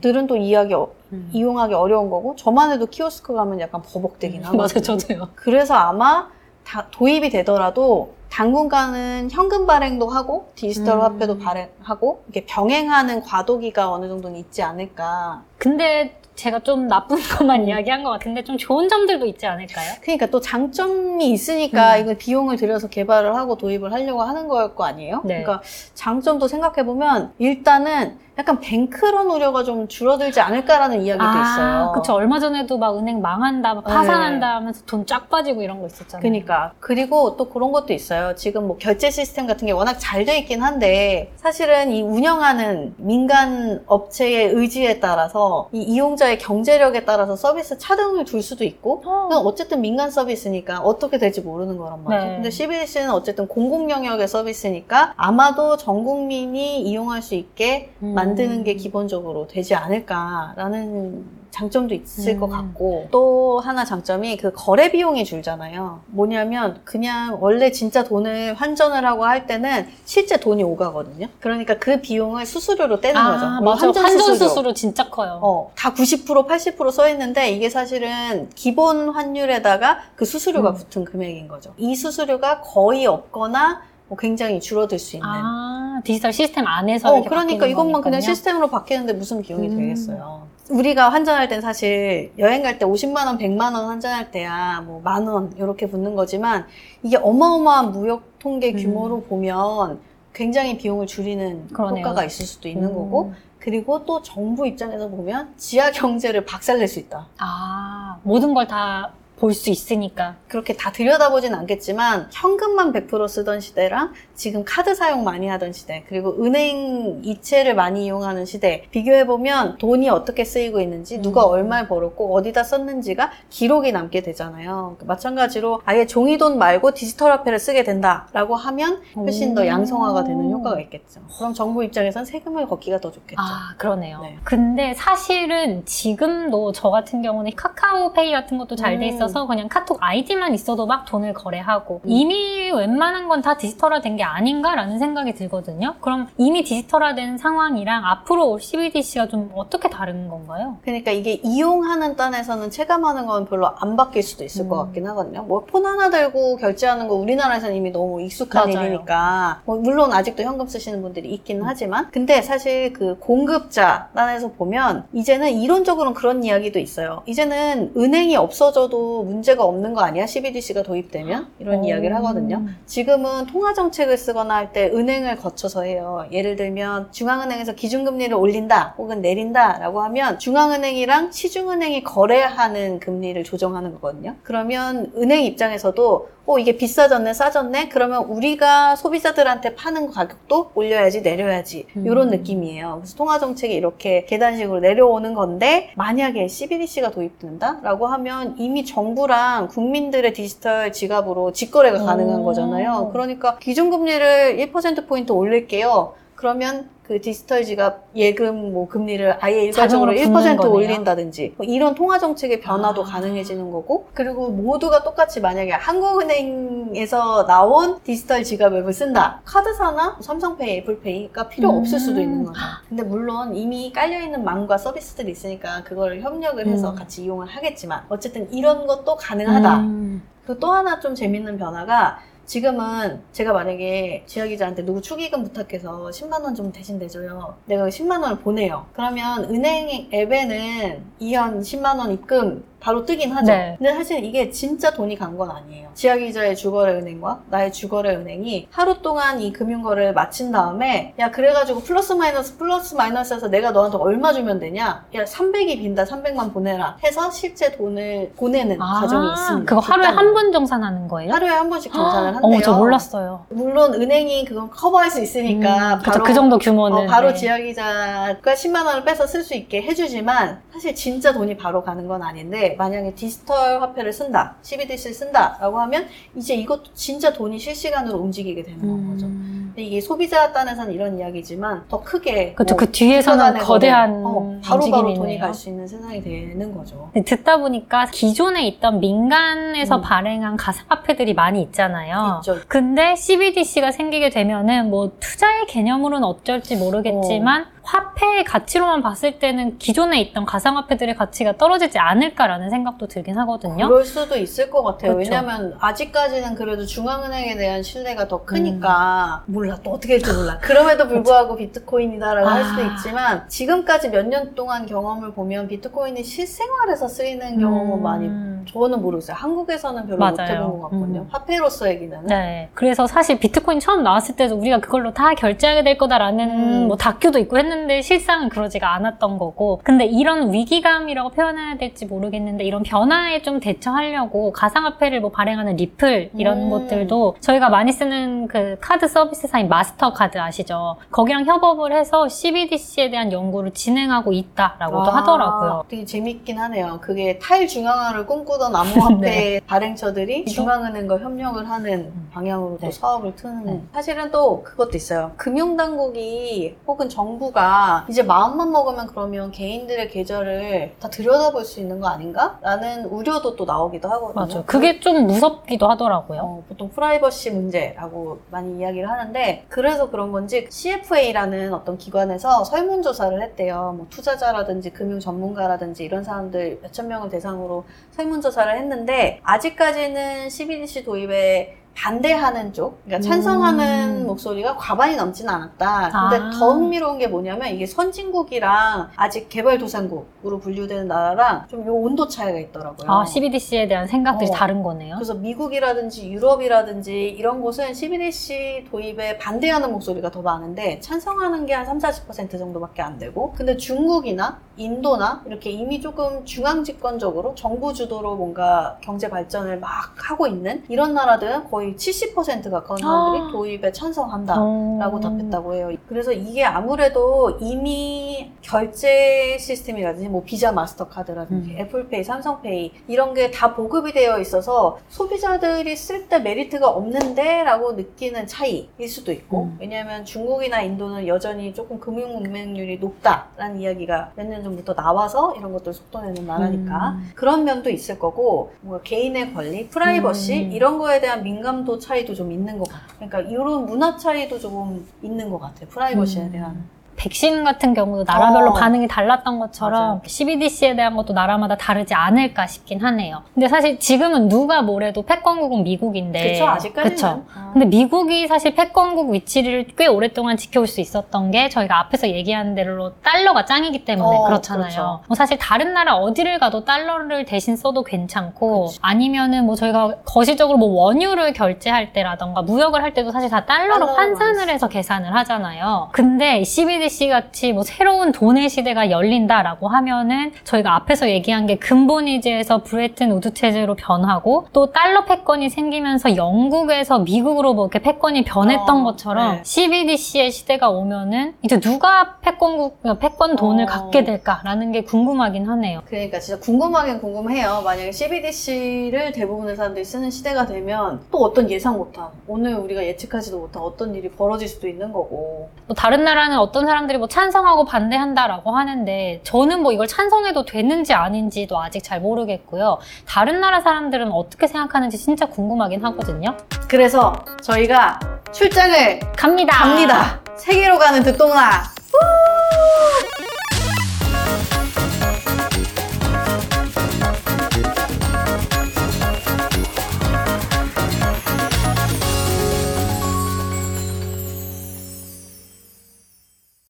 들은 0.00 0.22
네. 0.22 0.26
또 0.26 0.36
이해하기 0.36 0.74
어- 0.74 0.90
음. 1.12 1.30
이용하기 1.32 1.74
어려운 1.74 2.10
거고 2.10 2.34
저만 2.36 2.72
해도 2.72 2.86
키오스크 2.86 3.34
가면 3.34 3.60
약간 3.60 3.82
버벅대긴 3.82 4.44
하고 4.44 4.56
맞아요, 4.56 4.80
저도요. 4.82 5.28
그래서 5.34 5.74
아마 5.74 6.28
다 6.64 6.86
도입이 6.90 7.30
되더라도 7.30 8.14
당분간은 8.30 9.30
현금 9.30 9.66
발행도 9.66 10.08
하고 10.08 10.50
디지털 10.54 10.96
음. 10.96 11.00
화폐도 11.02 11.38
발행하고 11.38 12.22
이렇게 12.26 12.44
병행하는 12.46 13.22
과도기가 13.22 13.90
어느 13.90 14.06
정도는 14.08 14.38
있지 14.38 14.62
않을까. 14.62 15.42
근데 15.56 16.20
제가 16.34 16.60
좀 16.60 16.86
나쁜 16.86 17.16
것만 17.38 17.66
이야기한 17.66 18.04
것 18.04 18.10
같은데 18.10 18.44
좀 18.44 18.56
좋은 18.58 18.88
점들도 18.88 19.24
있지 19.26 19.46
않을까요? 19.46 19.94
그러니까 20.02 20.26
또 20.26 20.40
장점이 20.40 21.30
있으니까 21.32 21.96
음. 21.96 22.02
이걸 22.02 22.16
비용을 22.16 22.56
들여서 22.56 22.88
개발을 22.88 23.34
하고 23.34 23.56
도입을 23.56 23.92
하려고 23.92 24.22
하는 24.22 24.46
걸 24.46 24.74
거 24.74 24.84
아니에요? 24.84 25.22
네. 25.24 25.42
그러니까 25.42 25.62
장점도 25.94 26.46
생각해 26.48 26.84
보면 26.84 27.32
일단은 27.38 28.18
약간 28.38 28.60
뱅크런 28.60 29.26
우려가 29.30 29.64
좀 29.64 29.88
줄어들지 29.88 30.40
않을까라는 30.40 31.02
이야기도 31.02 31.24
있어요. 31.28 31.90
그쵸. 31.92 32.14
얼마 32.14 32.38
전에도 32.38 32.78
막 32.78 32.96
은행 32.96 33.20
망한다, 33.20 33.74
막 33.74 33.84
파산한다 33.84 34.56
하면서 34.56 34.84
돈 34.86 35.04
쫙 35.06 35.28
빠지고 35.30 35.62
이런 35.62 35.80
거 35.80 35.86
있었잖아요. 35.86 36.20
그러니까 36.20 36.72
그리고 36.80 37.36
또 37.36 37.48
그런 37.48 37.72
것도 37.72 37.92
있어요. 37.94 38.34
지금 38.36 38.66
뭐 38.68 38.76
결제 38.78 39.10
시스템 39.10 39.46
같은 39.46 39.66
게 39.66 39.72
워낙 39.72 39.96
잘 39.98 40.24
돼 40.24 40.38
있긴 40.38 40.62
한데 40.62 41.32
사실은 41.36 41.90
이 41.92 42.02
운영하는 42.02 42.94
민간 42.98 43.82
업체의 43.86 44.50
의지에 44.52 45.00
따라서 45.00 45.68
이 45.72 45.80
이용자의 45.82 46.36
경제력에 46.38 47.04
따라서 47.06 47.34
서비스 47.36 47.78
차등을 47.78 48.24
둘 48.26 48.42
수도 48.42 48.64
있고 48.64 49.02
어. 49.06 49.28
어쨌든 49.44 49.80
민간 49.80 50.10
서비스니까 50.10 50.80
어떻게 50.80 51.16
될지 51.18 51.40
모르는 51.40 51.78
거란 51.78 52.04
말이죠. 52.04 52.26
네. 52.28 52.34
근데 52.36 52.50
CBDC는 52.50 53.10
어쨌든 53.10 53.48
공공 53.48 53.90
영역의 53.90 54.28
서비스니까 54.28 55.14
아마도 55.16 55.76
전 55.78 56.04
국민이 56.04 56.82
이용할 56.82 57.22
수 57.22 57.34
있게 57.34 57.90
음. 58.02 58.12
만 58.14 58.27
드는 58.34 58.64
게 58.64 58.74
기본적으로 58.74 59.46
되지 59.46 59.74
않을까라는 59.74 61.24
장점도 61.50 61.94
있을 61.94 62.34
음. 62.34 62.40
것 62.40 62.48
같고 62.48 63.08
또 63.10 63.60
하나 63.60 63.84
장점이 63.84 64.36
그 64.36 64.52
거래 64.54 64.90
비용이 64.92 65.24
줄잖아요. 65.24 66.02
뭐냐면 66.06 66.80
그냥 66.84 67.38
원래 67.40 67.72
진짜 67.72 68.04
돈을 68.04 68.54
환전을 68.54 69.04
하고 69.04 69.24
할 69.24 69.46
때는 69.46 69.88
실제 70.04 70.38
돈이 70.38 70.62
오가거든요. 70.62 71.28
그러니까 71.40 71.78
그 71.78 72.00
비용을 72.00 72.46
수수료로 72.46 73.00
떼는 73.00 73.22
거죠. 73.22 73.46
아, 73.46 73.60
뭐 73.60 73.74
맞아. 73.74 73.86
환전 73.86 74.04
환전 74.04 74.20
수수료. 74.20 74.48
수수료 74.48 74.74
진짜 74.74 75.08
커요. 75.08 75.40
어, 75.42 75.72
다 75.74 75.94
90%, 75.94 76.46
80%써 76.46 77.08
있는데 77.10 77.50
이게 77.50 77.70
사실은 77.70 78.50
기본 78.54 79.08
환율에다가 79.10 80.00
그 80.16 80.24
수수료가 80.24 80.70
음. 80.70 80.74
붙은 80.74 81.04
금액인 81.04 81.48
거죠. 81.48 81.74
이 81.78 81.96
수수료가 81.96 82.60
거의 82.60 83.06
없거나 83.06 83.82
뭐 83.97 83.97
굉장히 84.16 84.60
줄어들 84.60 84.98
수 84.98 85.16
있는. 85.16 85.28
아, 85.28 86.00
디지털 86.04 86.32
시스템 86.32 86.66
안에서 86.66 87.12
어, 87.14 87.22
그러니까 87.22 87.66
이것만 87.66 88.00
그냥 88.00 88.20
거니까요? 88.20 88.20
시스템으로 88.20 88.68
바뀌는데 88.68 89.12
무슨 89.14 89.42
비용이 89.42 89.68
음. 89.68 89.76
되겠어요. 89.76 90.46
우리가 90.70 91.08
환전할 91.10 91.48
땐 91.48 91.60
사실 91.60 92.30
여행 92.38 92.62
갈 92.62 92.78
때 92.78 92.84
50만 92.86 93.26
원, 93.26 93.38
100만 93.38 93.74
원 93.74 93.86
환전할 93.86 94.30
때야 94.30 94.82
뭐 94.86 95.00
만 95.02 95.26
원 95.26 95.52
이렇게 95.56 95.88
붙는 95.88 96.14
거지만 96.14 96.66
이게 97.02 97.16
어마어마한 97.16 97.92
무역 97.92 98.38
통계 98.38 98.72
음. 98.72 98.76
규모로 98.76 99.22
보면 99.22 99.98
굉장히 100.34 100.76
비용을 100.76 101.06
줄이는 101.06 101.68
그러네요. 101.68 102.04
효과가 102.04 102.24
있을 102.24 102.44
수도 102.46 102.68
있는 102.68 102.88
음. 102.90 102.94
거고 102.94 103.32
그리고 103.58 104.04
또 104.04 104.22
정부 104.22 104.66
입장에서 104.66 105.08
보면 105.08 105.54
지하 105.56 105.90
경제를 105.90 106.44
박살낼 106.44 106.86
수 106.86 106.98
있다. 107.00 107.26
아, 107.38 108.18
모든 108.22 108.54
걸다 108.54 109.12
볼 109.38 109.52
수 109.54 109.70
있으니까. 109.70 110.36
그렇게 110.48 110.76
다 110.76 110.92
들여다보진 110.92 111.54
않겠지만 111.54 112.28
현금만 112.32 112.92
100% 112.92 113.28
쓰던 113.28 113.60
시대랑 113.60 114.12
지금 114.34 114.62
카드 114.64 114.94
사용 114.94 115.24
많이 115.24 115.48
하던 115.48 115.72
시대 115.72 116.04
그리고 116.08 116.42
은행 116.44 117.20
이체를 117.24 117.74
많이 117.74 118.04
이용하는 118.06 118.44
시대 118.44 118.84
비교해보면 118.90 119.78
돈이 119.78 120.08
어떻게 120.08 120.44
쓰이고 120.44 120.80
있는지 120.80 121.18
누가 121.20 121.44
음. 121.46 121.50
얼마를 121.52 121.88
벌었고 121.88 122.34
어디다 122.36 122.62
썼는지가 122.64 123.30
기록이 123.50 123.92
남게 123.92 124.22
되잖아요. 124.22 124.96
마찬가지로 125.04 125.82
아예 125.84 126.06
종이돈 126.06 126.58
말고 126.58 126.92
디지털 126.94 127.32
화폐를 127.32 127.58
쓰게 127.58 127.84
된다라고 127.84 128.54
하면 128.56 129.00
훨씬 129.16 129.54
더 129.54 129.62
오. 129.62 129.66
양성화가 129.66 130.24
되는 130.24 130.50
효과가 130.50 130.80
있겠죠. 130.82 131.20
그럼 131.38 131.52
정부 131.54 131.84
입장에선 131.84 132.24
세금을 132.24 132.66
걷기가 132.68 133.00
더 133.00 133.10
좋겠죠. 133.10 133.36
아, 133.40 133.74
그러네요. 133.76 134.20
네. 134.22 134.38
근데 134.44 134.94
사실은 134.94 135.84
지금도 135.84 136.72
저 136.72 136.90
같은 136.90 137.22
경우는 137.22 137.52
카카오페이 137.56 138.32
같은 138.32 138.58
것도 138.58 138.76
잘돼 138.76 139.10
음. 139.10 139.18
있어서 139.28 139.46
그냥 139.46 139.68
카톡 139.68 139.98
아이디만 140.00 140.54
있어도 140.54 140.86
막 140.86 141.04
돈을 141.06 141.32
거래하고 141.34 142.00
이미 142.04 142.70
웬만한 142.70 143.28
건 143.28 143.38
다 143.38 143.56
디지털화된 143.56 144.16
게 144.16 144.24
아닌가라는 144.24 144.98
생각이 144.98 145.32
들거든요. 145.34 145.94
그럼 146.00 146.26
이미 146.38 146.64
디지털화된 146.64 147.38
상황이랑 147.38 148.04
앞으로 148.04 148.50
올 148.50 148.60
CBDC가 148.60 149.28
좀 149.28 149.52
어떻게 149.54 149.88
다른 149.88 150.28
건가요? 150.28 150.78
그러니까 150.82 151.12
이게 151.12 151.34
이용하는 151.44 152.16
단에서는 152.16 152.70
체감하는 152.70 153.26
건 153.26 153.44
별로 153.44 153.68
안 153.76 153.94
바뀔 153.96 154.24
수도 154.24 154.42
있을 154.42 154.64
음. 154.64 154.68
것 154.70 154.76
같긴 154.78 155.06
하거든요. 155.06 155.42
뭐 155.44 155.64
폰 155.68 155.84
하나 155.86 156.10
들고 156.10 156.56
결제하는 156.56 157.06
거 157.08 157.14
우리나라에서는 157.14 157.76
이미 157.76 157.92
너무 157.92 158.20
익숙한 158.22 158.70
맞아요. 158.72 158.86
일이니까 158.88 159.60
뭐 159.66 159.76
물론 159.76 160.12
아직도 160.12 160.42
현금 160.42 160.66
쓰시는 160.66 161.00
분들이 161.02 161.28
있기는 161.30 161.62
하지만 161.64 162.08
근데 162.10 162.42
사실 162.42 162.92
그 162.92 163.18
공급자 163.20 164.08
단에서 164.16 164.50
보면 164.52 165.04
이제는 165.12 165.50
이론적으로는 165.52 166.14
그런 166.14 166.42
이야기도 166.42 166.78
있어요. 166.80 167.22
이제는 167.26 167.92
은행이 167.96 168.34
없어져도 168.36 169.17
문제가 169.22 169.64
없는 169.64 169.94
거 169.94 170.00
아니야? 170.02 170.26
CBDC가 170.26 170.82
도입되면 170.82 171.48
이런 171.58 171.84
이야기를 171.84 172.14
하거든요. 172.16 172.64
지금은 172.86 173.46
통화 173.46 173.74
정책을 173.74 174.16
쓰거나 174.16 174.54
할 174.54 174.68
때 174.72 174.86
은행을 174.92 175.36
거쳐서 175.36 175.82
해요. 175.82 176.26
예를 176.30 176.56
들면 176.56 177.10
중앙은행에서 177.12 177.74
기준금리를 177.74 178.34
올린다 178.34 178.94
혹은 178.98 179.22
내린다라고 179.22 180.02
하면 180.02 180.38
중앙은행이랑 180.38 181.32
시중은행이 181.32 182.04
거래하는 182.04 183.00
금리를 183.00 183.42
조정하는 183.44 183.92
거거든요. 183.94 184.34
그러면 184.42 185.10
은행 185.16 185.44
입장에서도 185.44 186.28
어 186.48 186.58
이게 186.58 186.78
비싸졌네 186.78 187.34
싸졌네 187.34 187.90
그러면 187.90 188.24
우리가 188.24 188.96
소비자들한테 188.96 189.74
파는 189.74 190.10
가격도 190.10 190.70
올려야지 190.74 191.20
내려야지 191.20 191.86
음. 191.94 192.06
이런 192.06 192.30
느낌이에요. 192.30 193.00
그래서 193.00 193.16
통화 193.16 193.38
정책이 193.38 193.74
이렇게 193.74 194.24
계단식으로 194.24 194.80
내려오는 194.80 195.34
건데 195.34 195.90
만약에 195.96 196.48
CBDC가 196.48 197.10
도입된다 197.10 197.80
라고 197.82 198.06
하면 198.06 198.54
이미 198.56 198.86
정부랑 198.86 199.68
국민들의 199.68 200.32
디지털 200.32 200.90
지갑으로 200.90 201.52
직거래가 201.52 201.98
가능한 202.02 202.40
오. 202.40 202.44
거잖아요. 202.44 203.10
그러니까 203.12 203.58
기준금리를 203.58 204.56
1%포인트 204.56 205.32
올릴게요. 205.32 206.14
그러면 206.34 206.88
그 207.08 207.22
디지털 207.22 207.64
지갑 207.64 208.08
예금 208.14 208.74
뭐 208.74 208.86
금리를 208.86 209.38
아예 209.40 209.64
일괄적으로 209.64 210.12
자동으로 210.12 210.32
붙는 210.34 210.56
1% 210.56 210.58
거네요. 210.58 210.74
올린다든지 210.74 211.54
뭐 211.56 211.64
이런 211.64 211.94
통화 211.94 212.18
정책의 212.18 212.60
변화도 212.60 213.02
아. 213.02 213.06
가능해지는 213.06 213.70
거고 213.70 214.08
그리고 214.12 214.50
모두가 214.50 215.02
똑같이 215.02 215.40
만약에 215.40 215.72
한국은행에서 215.72 217.46
나온 217.46 217.98
디지털 218.04 218.44
지갑 218.44 218.74
앱을 218.74 218.92
쓴다 218.92 219.40
카드사나 219.46 220.18
삼성페이, 220.20 220.78
애플페이가 220.78 221.48
필요 221.48 221.70
음. 221.70 221.78
없을 221.78 221.98
수도 221.98 222.20
있는 222.20 222.44
거죠. 222.44 222.60
근데 222.86 223.02
물론 223.02 223.56
이미 223.56 223.90
깔려 223.90 224.20
있는 224.20 224.44
망과 224.44 224.76
서비스들이 224.76 225.32
있으니까 225.32 225.82
그걸 225.84 226.20
협력을 226.20 226.66
해서 226.66 226.90
음. 226.90 226.94
같이 226.94 227.24
이용을 227.24 227.46
하겠지만 227.46 228.04
어쨌든 228.10 228.52
이런 228.52 228.86
것도 228.86 229.16
가능하다. 229.16 229.78
음. 229.78 230.22
그또 230.44 230.72
하나 230.72 231.00
좀 231.00 231.14
재밌는 231.14 231.58
변화가 231.58 232.18
지금은 232.48 233.20
제가 233.32 233.52
만약에 233.52 234.22
지아기자한테 234.26 234.82
누구 234.86 235.02
축의금 235.02 235.44
부탁해서 235.44 236.08
10만 236.08 236.42
원 236.42 236.54
좀 236.54 236.72
대신 236.72 236.98
내줘요. 236.98 237.54
내가 237.66 237.84
10만 237.88 238.22
원을 238.22 238.38
보내요. 238.38 238.86
그러면 238.94 239.44
은행 239.44 240.08
앱에는 240.12 241.04
이현 241.20 241.60
10만 241.60 241.98
원 241.98 242.10
입금 242.12 242.64
바로 242.80 243.04
뜨긴 243.04 243.32
하죠. 243.32 243.46
네. 243.52 243.74
근데 243.78 243.92
사실 243.94 244.24
이게 244.24 244.50
진짜 244.50 244.90
돈이 244.92 245.16
간 245.16 245.36
건 245.38 245.50
아니에요. 245.50 245.88
지아기자의 245.94 246.56
주거래 246.56 246.94
은행과 246.94 247.40
나의 247.50 247.72
주거래 247.72 248.14
은행이 248.16 248.68
하루 248.70 249.00
동안 249.02 249.40
이 249.40 249.52
금융거래를 249.52 250.12
마친 250.14 250.50
다음에 250.52 251.12
야 251.18 251.30
그래가지고 251.30 251.80
플러스 251.80 252.12
마이너스 252.12 252.56
플러스 252.56 252.94
마이너스 252.94 253.34
해서 253.34 253.48
내가 253.48 253.72
너한테 253.72 253.98
얼마 253.98 254.32
주면 254.32 254.58
되냐? 254.58 255.04
야 255.14 255.24
300이 255.24 255.78
빈다 255.78 256.04
300만 256.04 256.52
보내라 256.52 256.96
해서 257.04 257.30
실제 257.30 257.72
돈을 257.76 258.32
보내는 258.36 258.80
아, 258.80 259.00
과정이 259.00 259.32
있습니다. 259.32 259.66
그거 259.68 259.80
하루에. 259.80 260.06
한 260.06 260.32
번 260.32 260.52
정산하는 260.52 261.08
거예요? 261.08 261.32
하루에 261.32 261.48
한 261.50 261.68
번씩 261.70 261.92
정산을 261.92 262.36
한대요. 262.36 262.58
어, 262.58 262.62
저 262.62 262.72
몰랐어요. 262.76 263.44
물론 263.50 263.94
은행이 263.94 264.44
그건 264.44 264.70
커버할 264.70 265.10
수 265.10 265.20
있으니까 265.22 265.94
음, 265.94 265.98
그쵸, 266.02 266.22
그 266.22 266.32
정도 266.34 266.58
규모는. 266.58 266.96
어, 266.98 267.06
바로 267.06 267.28
네. 267.28 267.34
지역이자가 267.34 268.36
10만 268.42 268.84
원을 268.86 269.04
빼서 269.04 269.26
쓸 269.26 269.42
수 269.42 269.54
있게 269.54 269.82
해주지만 269.82 270.60
사실 270.78 270.94
진짜 270.94 271.32
돈이 271.32 271.56
바로 271.56 271.82
가는 271.82 272.06
건 272.06 272.22
아닌데 272.22 272.76
만약에 272.78 273.12
디지털 273.14 273.82
화폐를 273.82 274.12
쓴다, 274.12 274.54
CBDC를 274.62 275.12
쓴다라고 275.12 275.80
하면 275.80 276.06
이제 276.36 276.54
이것도 276.54 276.94
진짜 276.94 277.32
돈이 277.32 277.58
실시간으로 277.58 278.16
움직이게 278.18 278.62
되는 278.62 278.78
거죠. 279.10 279.26
음. 279.26 279.72
근데 279.74 279.82
이게 279.82 280.00
소비자 280.00 280.52
단에서는 280.52 280.92
이런 280.92 281.18
이야기지만 281.18 281.86
더 281.88 282.00
크게 282.00 282.54
그쵸, 282.54 282.76
뭐그 282.76 282.92
뒤에서는 282.92 283.58
거대한 283.58 284.24
어, 284.24 284.60
바로바로 284.62 285.08
움직임이 285.08 285.14
돈이. 285.16 285.38
갈 285.40 285.52
수 285.52 285.68
있는 285.68 285.88
세상이 285.88 286.22
되는 286.22 286.72
거죠. 286.72 287.10
듣다 287.26 287.56
보니까 287.56 288.06
기존에 288.12 288.64
있던 288.68 289.00
민간에서 289.00 289.96
음. 289.96 290.02
발행한 290.02 290.56
가상화폐들이 290.56 291.34
많이 291.34 291.60
있잖아요. 291.62 292.40
있죠. 292.40 292.58
근데 292.68 293.16
CBDC가 293.16 293.90
생기게 293.90 294.30
되면은 294.30 294.90
뭐 294.90 295.10
투자의 295.18 295.66
개념으로는 295.66 296.22
어쩔지 296.24 296.76
모르겠지만 296.76 297.66
화폐의 297.98 298.44
가치로만 298.44 299.00
봤을 299.02 299.38
때는 299.38 299.78
기존에 299.78 300.20
있던 300.20 300.44
가상화폐들의 300.44 301.14
가치가 301.16 301.56
떨어지지 301.56 301.98
않을까라는 301.98 302.68
생각도 302.68 303.06
들긴 303.08 303.38
하거든요. 303.38 303.88
그럴 303.88 304.04
수도 304.04 304.36
있을 304.36 304.68
것 304.68 304.82
같아요. 304.82 305.14
그렇죠. 305.14 305.30
왜냐하면 305.30 305.74
아직까지는 305.80 306.54
그래도 306.54 306.84
중앙은행에 306.84 307.56
대한 307.56 307.82
신뢰가 307.82 308.28
더 308.28 308.36
음. 308.36 308.44
크니까 308.44 309.42
몰라 309.46 309.78
또 309.82 309.92
어떻게 309.92 310.18
될지 310.18 310.30
몰라. 310.34 310.58
그럼에도 310.62 311.08
불구하고 311.08 311.56
비트코인이다라고 311.56 312.46
할 312.46 312.64
수도 312.64 312.82
아. 312.82 312.84
있지만 312.84 313.48
지금까지 313.48 314.10
몇 314.10 314.28
년 314.28 314.54
동안 314.54 314.84
경험을 314.84 315.32
보면 315.32 315.68
비트코인이 315.68 316.22
실생활에서 316.22 317.08
쓰이는 317.08 317.58
경험은 317.58 317.92
음. 317.96 318.02
많이 318.02 318.28
저는 318.70 319.00
모르겠어요. 319.00 319.34
한국에서는 319.34 320.06
별로 320.06 320.18
못. 320.18 320.38
해본 320.38 320.70
것 320.72 320.82
같거든요. 320.90 321.20
음. 321.20 321.28
화폐로서의 321.30 322.00
기능은. 322.00 322.26
네. 322.26 322.68
그래서 322.74 323.06
사실 323.06 323.38
비트코인 323.38 323.80
처음 323.80 324.02
나왔을 324.02 324.36
때도 324.36 324.56
우리가 324.56 324.80
그걸로 324.80 325.14
다 325.14 325.32
결제하게 325.32 325.84
될 325.84 325.96
거다라는 325.96 326.50
음. 326.50 326.88
뭐 326.88 326.98
다큐도 326.98 327.38
있고 327.38 327.56
했는데 327.56 327.77
실상은 328.02 328.48
그러지가 328.48 328.94
않았던 328.94 329.38
거고. 329.38 329.80
근데 329.84 330.04
이런 330.04 330.52
위기감이라고 330.52 331.30
표현해야 331.30 331.76
될지 331.78 332.06
모르겠는데 332.06 332.64
이런 332.64 332.82
변화에 332.82 333.42
좀 333.42 333.60
대처하려고 333.60 334.52
가상화폐를 334.52 335.20
뭐 335.20 335.30
발행하는 335.30 335.76
리플 335.76 336.30
이런 336.36 336.64
음. 336.64 336.70
것들도 336.70 337.36
저희가 337.40 337.68
많이 337.68 337.92
쓰는 337.92 338.48
그 338.48 338.76
카드 338.80 339.06
서비스사인 339.06 339.68
마스터카드 339.68 340.38
아시죠? 340.38 340.96
거기랑 341.10 341.44
협업을 341.46 341.92
해서 341.92 342.28
CBDC에 342.28 343.10
대한 343.10 343.32
연구를 343.32 343.72
진행하고 343.72 344.32
있다라고도 344.32 345.10
아, 345.10 345.16
하더라고요. 345.16 345.84
되게 345.88 346.04
재밌긴 346.04 346.58
하네요. 346.58 346.98
그게 347.00 347.38
탈중앙화를 347.38 348.26
꿈꾸던 348.26 348.74
암호화폐 348.74 349.16
네. 349.20 349.60
발행처들이 349.66 350.46
중앙은행과 350.46 351.18
협력을 351.18 351.68
하는 351.68 352.12
방향으로 352.30 352.78
네. 352.80 352.86
또 352.86 352.92
사업을 352.92 353.34
트는. 353.36 353.64
네. 353.64 353.82
사실은 353.92 354.30
또 354.30 354.62
그것도 354.62 354.96
있어요. 354.96 355.32
금융당국이 355.36 356.76
혹은 356.86 357.08
정부가 357.08 358.06
이제 358.08 358.22
마음만 358.22 358.70
먹으면 358.70 359.06
그러면 359.06 359.50
개인들의 359.50 360.08
계좌를 360.08 360.94
다 361.00 361.08
들여다볼 361.08 361.64
수 361.64 361.80
있는 361.80 362.00
거 362.00 362.08
아닌가? 362.08 362.58
라는 362.62 363.04
우려도 363.06 363.56
또 363.56 363.64
나오기도 363.64 364.08
하거든요. 364.08 364.46
맞아요. 364.46 364.64
그게 364.66 365.00
좀 365.00 365.26
무섭기도 365.26 365.88
하더라고요. 365.88 366.40
어, 366.40 366.62
보통 366.68 366.90
프라이버시 366.90 367.50
문제라고 367.50 368.40
많이 368.50 368.78
이야기를 368.78 369.08
하는데 369.08 369.64
그래서 369.68 370.10
그런 370.10 370.32
건지 370.32 370.66
CFA라는 370.70 371.72
어떤 371.72 371.98
기관에서 371.98 372.64
설문조사를 372.64 373.40
했대요. 373.42 373.94
뭐 373.96 374.06
투자자라든지 374.10 374.90
금융 374.90 375.20
전문가라든지 375.20 376.04
이런 376.04 376.24
사람들 376.24 376.80
몇천 376.82 377.08
명을 377.08 377.30
대상으로 377.30 377.84
설문조사를 378.12 378.76
했는데 378.76 379.40
아직까지는 379.42 380.50
CBDC 380.50 381.04
도입에 381.04 381.77
반대하는 381.98 382.72
쪽, 382.72 383.02
그러니까 383.04 383.28
찬성하는 383.28 384.22
음. 384.22 384.26
목소리가 384.28 384.76
과반이 384.76 385.16
넘지는 385.16 385.52
않았다. 385.52 386.30
근데 386.30 386.44
아. 386.46 386.50
더 386.56 386.72
흥미로운 386.74 387.18
게 387.18 387.26
뭐냐면 387.26 387.68
이게 387.74 387.86
선진국이랑 387.86 389.08
아직 389.16 389.48
개발도상국으로 389.48 390.60
분류되는 390.60 391.08
나라랑 391.08 391.66
좀 391.68 391.88
요 391.88 391.94
온도 391.94 392.28
차이가 392.28 392.58
있더라고요. 392.58 393.10
아, 393.10 393.24
CBDC에 393.24 393.88
대한 393.88 394.06
생각들이 394.06 394.50
어. 394.50 394.54
다른 394.54 394.82
거네요. 394.82 395.14
그래서 395.14 395.34
미국이라든지 395.34 396.30
유럽이라든지 396.30 397.30
이런 397.30 397.60
곳은 397.62 397.94
CBDC 397.94 398.86
도입에 398.90 399.38
반대하는 399.38 399.90
목소리가 399.92 400.30
더 400.30 400.42
많은데 400.42 401.00
찬성하는 401.00 401.66
게 401.66 401.78
한 401.78 401.86
3, 401.86 401.98
40% 401.98 402.58
정도밖에 402.58 403.02
안 403.02 403.18
되고 403.18 403.52
근데 403.56 403.76
중국이나 403.76 404.58
인도나 404.76 405.42
이렇게 405.46 405.70
이미 405.70 406.00
조금 406.00 406.44
중앙 406.44 406.82
집권적으로 406.84 407.54
정부 407.54 407.92
주도로 407.94 408.34
뭔가 408.36 408.98
경제 409.00 409.28
발전을 409.30 409.78
막 409.78 409.88
하고 410.16 410.46
있는 410.48 410.82
이런 410.88 411.14
나라들은 411.14 411.70
거의 411.70 411.87
70% 411.96 412.70
가까운 412.70 412.98
사람들이 412.98 413.42
아. 413.42 413.52
도입에 413.52 413.92
찬성한다. 413.92 414.54
어. 414.58 414.96
라고 415.00 415.20
답했다고 415.20 415.74
해요. 415.74 415.90
그래서 416.08 416.32
이게 416.32 416.64
아무래도 416.64 417.56
이미 417.60 418.50
결제 418.62 419.56
시스템이라든지 419.58 420.28
뭐 420.28 420.42
비자 420.44 420.72
마스터카드라든지 420.72 421.70
음. 421.72 421.78
애플페이, 421.78 422.24
삼성페이 422.24 422.92
이런 423.08 423.34
게 423.34 423.48
다 423.50 423.74
보급이 423.74 424.12
되어 424.12 424.38
있어서 424.40 424.98
소비자들이 425.08 425.96
쓸 425.96 426.28
때 426.28 426.38
메리트가 426.38 426.88
없는데 426.88 427.64
라고 427.64 427.92
느끼는 427.92 428.46
차이일 428.46 429.08
수도 429.08 429.32
있고 429.32 429.64
음. 429.64 429.78
왜냐하면 429.80 430.24
중국이나 430.24 430.82
인도는 430.82 431.26
여전히 431.26 431.72
조금 431.74 431.98
금융 431.98 432.34
문맹률이 432.34 432.98
높다라는 432.98 433.80
이야기가 433.80 434.32
몇 434.36 434.48
년 434.48 434.62
전부터 434.62 434.94
나와서 434.94 435.54
이런 435.58 435.72
것들 435.72 435.92
속도내는 435.92 436.46
나라니까 436.46 437.10
음. 437.18 437.30
그런 437.34 437.64
면도 437.64 437.90
있을 437.90 438.18
거고 438.18 438.72
뭔가 438.80 439.02
개인의 439.02 439.52
권리, 439.54 439.88
프라이버시 439.88 440.66
음. 440.66 440.72
이런 440.72 440.98
거에 440.98 441.20
대한 441.20 441.42
민감 441.42 441.77
도 441.84 441.98
차이도 441.98 442.34
좀 442.34 442.52
있는 442.52 442.78
것 442.78 442.88
같아요. 442.88 443.08
그러니까 443.16 443.40
이런 443.42 443.86
문화 443.86 444.16
차이도 444.16 444.58
조금 444.58 445.06
있는 445.22 445.50
것 445.50 445.58
같아요. 445.58 445.88
프라이버시에 445.88 446.44
음. 446.44 446.52
대한. 446.52 446.97
백신 447.18 447.64
같은 447.64 447.94
경우도 447.94 448.24
나라별로 448.24 448.70
어. 448.70 448.72
반응이 448.74 449.08
달랐던 449.08 449.58
것처럼 449.58 450.00
맞아요. 450.00 450.20
CBDC에 450.24 450.94
대한 450.94 451.16
것도 451.16 451.32
나라마다 451.32 451.76
다르지 451.76 452.14
않을까 452.14 452.66
싶긴 452.68 453.00
하네요. 453.02 453.42
근데 453.54 453.68
사실 453.68 453.98
지금은 453.98 454.48
누가 454.48 454.82
뭐래도 454.82 455.22
패권국은 455.22 455.82
미국인데. 455.82 456.40
그렇죠 456.40 456.66
아직까지는. 456.68 457.14
그쵸? 457.16 457.26
어. 457.56 457.70
근데 457.72 457.86
미국이 457.86 458.46
사실 458.46 458.74
패권국 458.74 459.30
위치를 459.32 459.88
꽤 459.98 460.06
오랫동안 460.06 460.56
지켜올 460.56 460.86
수 460.86 461.00
있었던 461.00 461.50
게 461.50 461.68
저희가 461.68 461.98
앞에서 461.98 462.28
얘기한 462.28 462.74
대로 462.76 463.12
달러가 463.22 463.64
짱이기 463.64 464.04
때문에 464.04 464.36
어, 464.36 464.44
그렇잖아요. 464.44 464.82
그렇죠. 464.88 465.20
뭐 465.26 465.34
사실 465.34 465.58
다른 465.58 465.92
나라 465.92 466.14
어디를 466.16 466.60
가도 466.60 466.84
달러를 466.84 467.44
대신 467.44 467.76
써도 467.76 468.04
괜찮고 468.04 468.86
그치. 468.86 468.98
아니면은 469.02 469.66
뭐 469.66 469.74
저희가 469.74 470.18
거시적으로 470.24 470.78
뭐 470.78 470.88
원유를 471.04 471.52
결제할 471.52 472.12
때라던가 472.12 472.62
무역을 472.62 473.02
할 473.02 473.12
때도 473.12 473.32
사실 473.32 473.50
다 473.50 473.66
달러로 473.66 474.06
환산을 474.06 474.68
해서 474.68 474.88
계산을 474.88 475.34
하잖아요. 475.34 476.10
근데 476.12 476.62
CBDC 476.62 477.07
같이 477.28 477.72
뭐 477.72 477.82
새로운 477.82 478.32
돈의 478.32 478.68
시대가 478.68 479.10
열린다라고 479.10 479.88
하면은 479.88 480.52
저희가 480.64 480.94
앞에서 480.94 481.28
얘기한 481.30 481.66
게 481.66 481.76
금본위제에서 481.76 482.82
브레튼 482.82 483.32
우드 483.32 483.54
체제로 483.54 483.94
변하고 483.94 484.66
또 484.72 484.92
달러 484.92 485.24
패권이 485.24 485.70
생기면서 485.70 486.36
영국에서 486.36 487.20
미국으로 487.20 487.74
뭐 487.74 487.86
이렇게 487.86 488.00
패권이 488.00 488.44
변했던 488.44 489.00
어, 489.00 489.04
것처럼 489.04 489.56
네. 489.56 489.62
CBDC의 489.64 490.50
시대가 490.50 490.90
오면은 490.90 491.54
이제 491.62 491.80
누가 491.80 492.36
패권국 492.40 493.02
패권 493.18 493.56
돈을 493.56 493.84
어. 493.84 493.86
갖게 493.86 494.24
될까라는 494.24 494.92
게 494.92 495.02
궁금하긴 495.02 495.66
하네요. 495.68 496.02
그러니까 496.04 496.38
진짜 496.38 496.60
궁금하긴 496.60 497.20
궁금해요. 497.20 497.80
만약에 497.84 498.12
CBDC를 498.12 499.32
대부분의 499.32 499.76
사람들이 499.76 500.04
쓰는 500.04 500.30
시대가 500.30 500.66
되면 500.66 501.20
또 501.30 501.38
어떤 501.38 501.70
예상 501.70 501.96
못한 501.96 502.28
오늘 502.46 502.74
우리가 502.74 503.02
예측하지도 503.04 503.58
못한 503.58 503.82
어떤 503.82 504.14
일이 504.14 504.28
벌어질 504.28 504.68
수도 504.68 504.88
있는 504.88 505.12
거고. 505.12 505.70
또 505.88 505.94
다른 505.94 506.24
나라는 506.24 506.58
어떤 506.58 506.84
사람 506.86 506.97
사람들이 506.98 507.18
뭐 507.18 507.28
찬성하고 507.28 507.84
반대한다라고 507.84 508.76
하는데 508.76 509.40
저는 509.44 509.82
뭐 509.82 509.92
이걸 509.92 510.08
찬성해도 510.08 510.64
되는지 510.64 511.14
아닌지도 511.14 511.80
아직 511.80 512.02
잘 512.02 512.20
모르겠고요. 512.20 512.98
다른 513.26 513.60
나라 513.60 513.80
사람들은 513.80 514.32
어떻게 514.32 514.66
생각하는지 514.66 515.16
진짜 515.16 515.46
궁금하긴 515.46 516.04
하거든요. 516.04 516.56
그래서 516.88 517.34
저희가 517.62 518.18
출장을 518.52 519.20
갑니다. 519.36 519.76
갑니다. 519.76 520.40
세계로 520.56 520.98
가는 520.98 521.22
듣동나. 521.22 521.84
우! 522.14 522.58